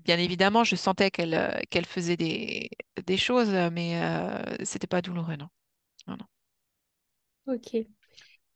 [0.04, 2.70] Bien évidemment, je sentais qu'elle euh, qu'elle faisait des,
[3.06, 5.48] des choses, mais euh, c'était pas douloureux, non.
[6.08, 6.26] Non, non.
[7.46, 7.74] Ok.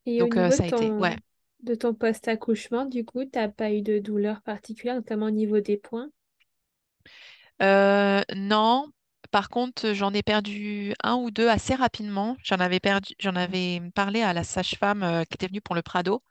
[0.07, 0.93] Et au Donc, euh, niveau de ça a été.
[0.99, 1.17] Ouais.
[1.65, 5.77] De ton post-accouchement, du coup, t'as pas eu de douleur particulière, notamment au niveau des
[5.77, 6.11] points?
[7.63, 8.91] Euh, non.
[9.31, 12.37] Par contre, j'en ai perdu un ou deux assez rapidement.
[12.43, 15.83] J'en avais perdu, j'en avais parlé à la sage-femme euh, qui était venue pour le
[15.83, 16.23] Prado.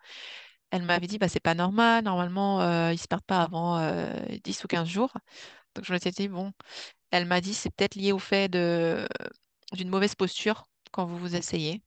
[0.72, 2.04] Elle m'avait dit, bah, c'est pas normal.
[2.06, 4.14] Normalement, euh, ils se perdent pas avant euh,
[4.44, 5.14] 10 ou 15 jours.
[5.76, 6.54] Donc, je me suis dit, bon.
[7.12, 9.08] Elle m'a dit, c'est peut-être lié au fait de
[9.74, 11.84] d'une mauvaise posture quand vous vous asseyez.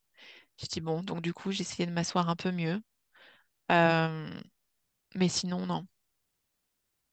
[0.59, 2.83] J'ai dit, bon, donc du coup, j'ai essayé de m'asseoir un peu mieux.
[3.73, 4.31] Euh,
[5.17, 5.87] mais sinon, non.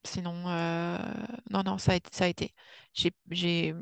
[0.05, 0.97] Sinon, euh,
[1.49, 2.53] non, non, ça a été, ça a été.
[2.93, 3.73] J'ai, j'ai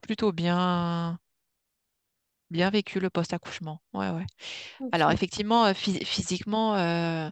[0.00, 1.18] plutôt bien,
[2.50, 3.82] bien vécu le post-accouchement.
[3.92, 4.26] Ouais, ouais.
[4.92, 7.30] Alors, effectivement, euh, phys- physiquement, euh,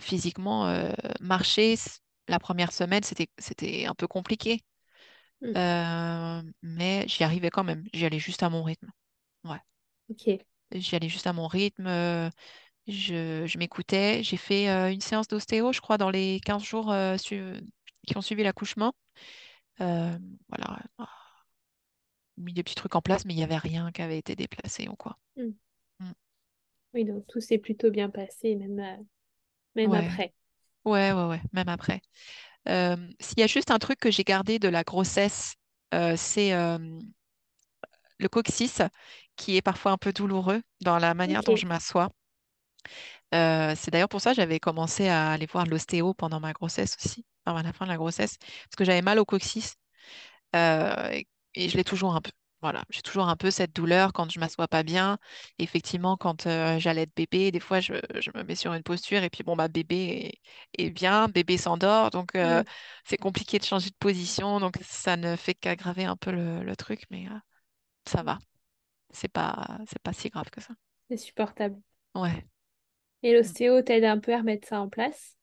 [0.00, 1.76] physiquement euh, marcher,
[2.28, 4.62] la première semaine, c'était, c'était un peu compliqué.
[5.40, 5.56] Hmm.
[5.56, 7.84] Euh, mais j'y arrivais quand même.
[7.94, 8.90] J'y allais juste à mon rythme.
[9.44, 9.60] Ouais.
[10.08, 10.46] Ok.
[10.72, 11.86] J'y allais juste à mon rythme.
[11.86, 12.30] euh,
[12.88, 14.22] Je, je m'écoutais.
[14.24, 17.42] J'ai fait euh, une séance d'ostéo, je crois, dans les 15 jours euh, su-
[18.06, 18.94] qui ont suivi l'accouchement.
[20.48, 20.78] Voilà,
[22.38, 24.88] mis des petits trucs en place, mais il n'y avait rien qui avait été déplacé
[24.88, 25.18] ou quoi.
[25.36, 25.56] Hmm.
[26.00, 26.12] Mm.
[26.94, 29.06] Oui, donc tout s'est plutôt bien passé, même,
[29.76, 30.34] même Ouais, après.
[30.84, 32.00] ouais, ouais, ouais, même après.
[33.20, 35.54] S'il y a juste un truc que j'ai gardé de la grossesse,
[36.16, 36.52] c'est
[38.18, 38.82] le coccyx,
[39.36, 42.10] qui est parfois un peu douloureux dans la manière dont je m'assois.
[43.34, 46.96] Euh, c'est d'ailleurs pour ça que j'avais commencé à aller voir l'ostéo pendant ma grossesse
[47.04, 49.76] aussi, enfin, à la fin de la grossesse, parce que j'avais mal au coccyx.
[50.56, 52.32] Euh, et, et je l'ai toujours un peu.
[52.62, 55.18] Voilà, j'ai toujours un peu cette douleur quand je m'assois pas bien.
[55.58, 59.30] Effectivement, quand euh, j'allais bébé, des fois je, je me mets sur une posture et
[59.30, 60.40] puis bon bah bébé
[60.78, 62.66] est, est bien, bébé s'endort, donc Hmm.
[63.04, 66.76] c'est compliqué de changer de position, donc ça ne fait qu'aggraver un peu le, le
[66.76, 67.26] truc, mais
[68.08, 68.38] ça va,
[69.12, 70.74] c'est pas c'est pas si grave que ça.
[71.08, 71.80] C'est supportable.
[72.14, 72.44] Ouais.
[73.22, 75.36] Et l'ostéo t'aide un peu à remettre ça en place?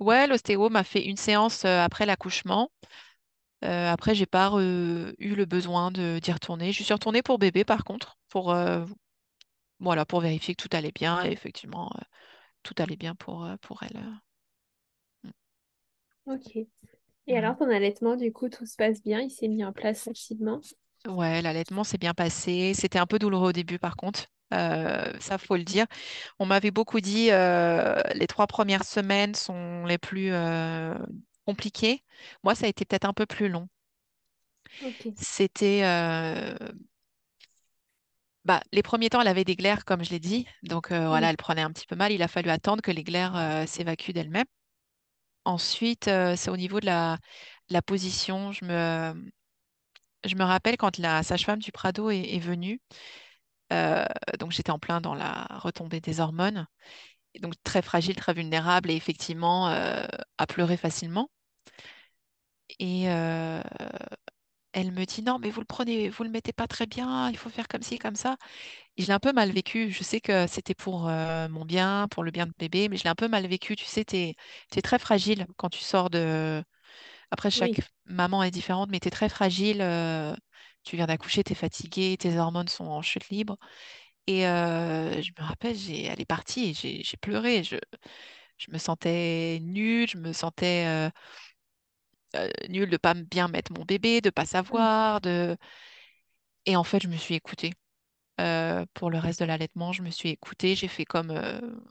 [0.00, 2.70] Ouais, l'ostéo m'a fait une séance euh, après l'accouchement.
[3.64, 6.72] Euh, après, j'ai pas re- eu le besoin de d'y retourner.
[6.72, 8.84] Je suis retournée pour bébé, par contre, pour euh,
[9.80, 11.24] voilà, pour vérifier que tout allait bien.
[11.26, 12.02] Et effectivement, euh,
[12.64, 13.98] tout allait bien pour euh, pour elle.
[13.98, 14.12] euh.
[15.24, 15.30] Mm.
[16.26, 16.56] Ok.
[17.28, 20.04] Et alors, ton allaitement, du coup, tout se passe bien, il s'est mis en place
[20.04, 20.60] facilement?
[21.06, 22.74] Ouais, l'allaitement s'est bien passé.
[22.74, 24.26] C'était un peu douloureux au début, par contre.
[24.52, 25.86] Euh, ça, faut le dire.
[26.38, 30.94] On m'avait beaucoup dit euh, les trois premières semaines sont les plus euh,
[31.46, 32.04] compliquées.
[32.44, 33.68] Moi, ça a été peut-être un peu plus long.
[34.80, 35.06] Ok.
[35.16, 36.54] C'était euh,
[38.44, 40.46] Bah, les premiers temps, elle avait des glaires, comme je l'ai dit.
[40.62, 42.12] Donc euh, voilà, elle prenait un petit peu mal.
[42.12, 44.46] Il a fallu attendre que les glaires euh, s'évacuent d'elles-mêmes.
[45.44, 47.18] Ensuite, euh, c'est au niveau de la,
[47.70, 48.52] la position.
[48.52, 49.14] Je me,
[50.24, 52.80] je me rappelle quand la sage-femme du Prado est, venue.
[53.72, 54.04] euh,
[54.38, 56.66] donc j'étais en plein dans la retombée des hormones.
[57.34, 60.06] Et donc très fragile, très vulnérable et effectivement euh,
[60.38, 61.30] à pleurer facilement.
[62.78, 63.62] Et euh,
[64.72, 67.30] elle me dit non, mais vous le prenez, vous le mettez pas très bien.
[67.30, 68.36] Il faut faire comme ci, comme ça.
[68.98, 69.90] Je l'ai un peu mal vécu.
[69.92, 73.10] Je sais que c'était pour mon bien, pour le bien de bébé, mais je l'ai
[73.10, 73.76] un peu mal vécu.
[73.76, 76.62] Tu sais, tu es, très fragile quand tu sors de...
[77.30, 77.84] Après, chaque Oui.
[78.06, 79.80] maman est différente, mais tu es très fragile.
[79.82, 80.34] euh,
[80.84, 83.56] Tu viens d'accoucher, tu es fatiguée, tes hormones sont en chute libre.
[84.28, 87.64] Et euh, je me rappelle, elle est partie et j'ai pleuré.
[87.64, 87.76] Je...
[88.58, 91.10] je me sentais nulle, je me sentais euh,
[92.36, 94.84] euh, nulle de pas bien mettre mon bébé, de pas Hmm.
[94.84, 95.56] savoir, de...
[96.66, 97.72] Et en fait, je me suis écoutée.
[98.94, 101.32] Pour le reste de l'allaitement, je me suis écoutée, j'ai fait comme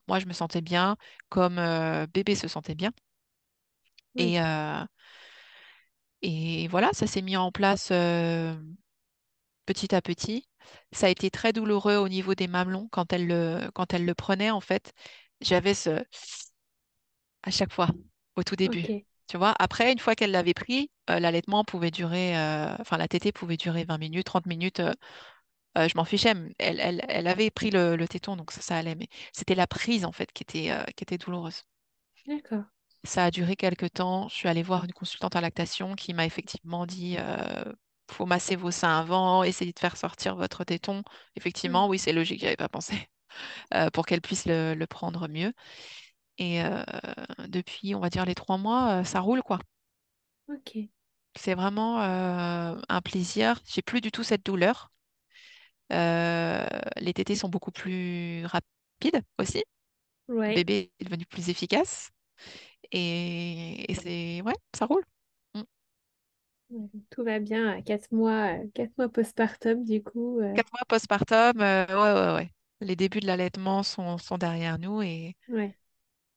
[0.08, 0.98] moi je me sentais bien,
[1.30, 1.56] comme
[2.14, 2.92] bébé se sentait bien.
[4.16, 4.34] Oui.
[4.34, 4.40] Et,
[6.30, 8.54] et voilà, ça s'est mis en place euh,
[9.66, 10.46] petit à petit.
[10.92, 14.14] Ça a été très douloureux au niveau des mamelons quand elle le, quand elle le
[14.14, 14.92] prenait, en fait.
[15.40, 16.04] J'avais ce
[17.44, 17.88] à chaque fois,
[18.36, 18.84] au tout début.
[19.30, 23.08] Tu vois, après, une fois qu'elle l'avait pris, euh, l'allaitement pouvait durer, euh, enfin la
[23.08, 24.82] tétée pouvait durer 20 minutes, 30 minutes.
[25.78, 26.34] je m'en fichais.
[26.58, 28.96] Elle, elle, elle, avait pris le, téton, donc ça, ça allait.
[28.96, 31.64] Mais c'était la prise, en fait, qui était, qui était douloureuse.
[32.26, 32.66] D'accord.
[33.04, 34.28] Ça a duré quelques temps.
[34.30, 37.18] Je suis allée voir une consultante en lactation qui m'a effectivement dit
[38.10, 41.04] faut masser vos seins avant, essayer de faire sortir votre téton.
[41.36, 43.10] Effectivement, oui, c'est logique, j'avais pas pensé.
[43.94, 45.54] pour qu'elle puisse le, le, prendre mieux.
[46.38, 46.62] Et
[47.48, 49.60] depuis, on va dire, les trois mois, ça roule, quoi.
[50.50, 50.78] Ok.
[51.36, 53.60] C'est vraiment un plaisir.
[53.68, 54.92] J'ai plus du tout cette douleur.
[55.90, 59.64] les tétés sont beaucoup plus rapides aussi.
[60.28, 62.12] Le bébé est devenu plus efficace.
[62.92, 65.04] Et, c'est ouais, ça roule.
[65.54, 65.62] Mmh.
[67.10, 70.40] Tout va bien à 4 mois, quatre mois postpartum, du coup.
[70.56, 72.52] 4 mois postpartum, ouais, ouais, ouais.
[72.82, 75.74] Les débuts de l'allaitement sont, sont derrière nous et, ouais.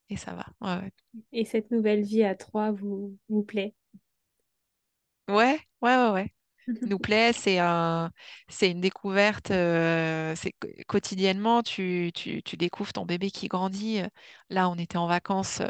[0.08, 0.46] et ça va.
[0.60, 0.92] Ouais, ouais.
[1.32, 3.74] Et cette nouvelle vie à 3 vous, vous plaît?
[5.28, 6.34] Ouais, ouais, ouais, ouais.
[6.86, 8.10] Nous plaît, c'est un,
[8.48, 9.48] c'est une découverte.
[9.48, 10.52] c'est
[10.86, 14.00] quotidiennement, tu, tu, tu découvres ton bébé qui grandit.
[14.50, 15.60] Là, on était en vacances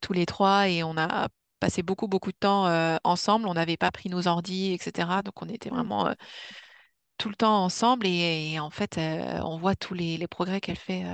[0.00, 1.28] tous les trois et on a
[1.60, 2.66] passé beaucoup, beaucoup de temps
[3.04, 3.48] ensemble.
[3.48, 5.22] On n'avait pas pris nos ordis, etc.
[5.22, 5.76] Donc, on était Mmh.
[5.76, 6.14] vraiment
[7.16, 11.04] tout le temps ensemble et, en fait, on voit tous les, les progrès qu'elle fait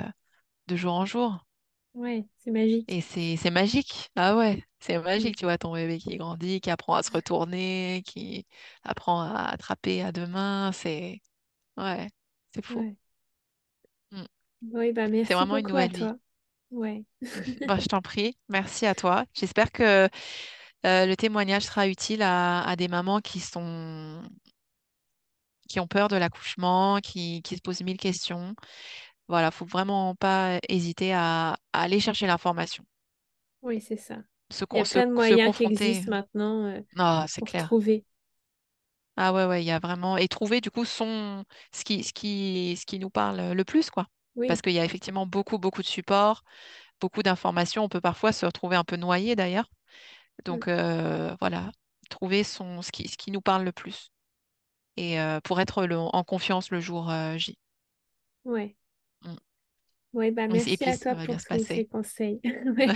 [0.68, 1.44] de jour en jour.
[1.92, 2.88] Ouais, c'est magique.
[2.88, 4.10] Et c'est magique.
[4.16, 8.02] Ah ouais, c'est magique, tu vois, ton bébé qui grandit, qui apprend à se retourner,
[8.06, 8.46] qui
[8.82, 10.72] apprend à attraper à deux mains.
[10.72, 11.20] C'est
[11.78, 12.08] ouais,
[12.54, 12.96] c'est fou.
[14.12, 14.24] Mmh.
[14.72, 16.12] Oui, bah C'est merci vraiment une beaucoup à nouvelle vie.
[16.70, 17.04] Ouais.
[17.66, 19.24] Bah, je t'en prie, merci à toi.
[19.34, 20.08] J'espère que
[20.84, 24.22] le témoignage sera utile à, à des mamans qui sont
[25.68, 28.54] qui ont peur de l'accouchement, qui, qui se posent mille questions.
[29.28, 32.84] Voilà, faut vraiment pas hésiter à, à aller chercher l'information.
[33.62, 34.22] Oui, c'est ça.
[34.50, 37.78] Se, Il y a plein de moyens qui existent maintenant euh, Ah, c'est clair.
[37.78, 38.04] trouver.
[39.16, 40.16] Ah ouais, ouais, il y a vraiment.
[40.16, 43.90] Et trouver du coup son ce qui, ce qui, ce qui nous parle le plus,
[43.90, 44.06] quoi.
[44.46, 46.44] Parce qu'il y a effectivement beaucoup, beaucoup de supports,
[47.00, 47.84] beaucoup d'informations.
[47.84, 49.70] On peut parfois se retrouver un peu noyé d'ailleurs.
[50.46, 50.46] Mm.
[50.46, 51.70] Donc euh, voilà,
[52.10, 54.10] trouver son ce qui, ce qui nous parle le plus.
[54.96, 57.58] Et euh, pour être le- en confiance le jour euh, J.
[58.44, 58.76] Ouais.
[59.24, 59.38] Mm.
[60.14, 62.40] Oui, bah merci puis à toi pour tous ces conseils.
[62.86, 62.94] Ouais.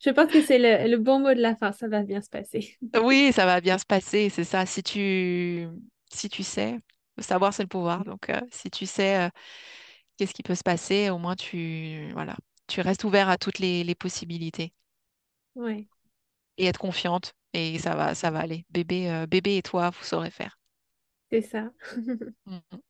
[0.00, 1.72] Je pense que c'est le, le bon mot de la fin.
[1.72, 2.78] Ça va bien se passer.
[2.96, 4.64] Oui, ça va bien se passer, c'est ça.
[4.66, 5.68] Si tu,
[6.10, 6.78] si tu sais,
[7.18, 8.04] savoir c'est le pouvoir.
[8.04, 9.30] Donc, euh, si tu sais euh,
[10.18, 12.36] qu'est-ce qui peut se passer, au moins tu, voilà,
[12.68, 14.72] tu restes ouvert à toutes les, les possibilités
[15.54, 15.88] Ouais,
[16.58, 18.64] et être confiante et ça va, ça va aller.
[18.70, 20.58] Bébé, euh, bébé et toi, vous saurez faire.
[21.30, 21.72] c'est ça.
[22.46, 22.82] Mhm.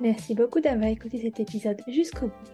[0.00, 2.53] Merci beaucoup d'avoir écouté cet épisode jusqu'au bout.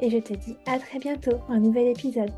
[0.00, 2.32] et je te dis à très bientôt un nouvel épisode.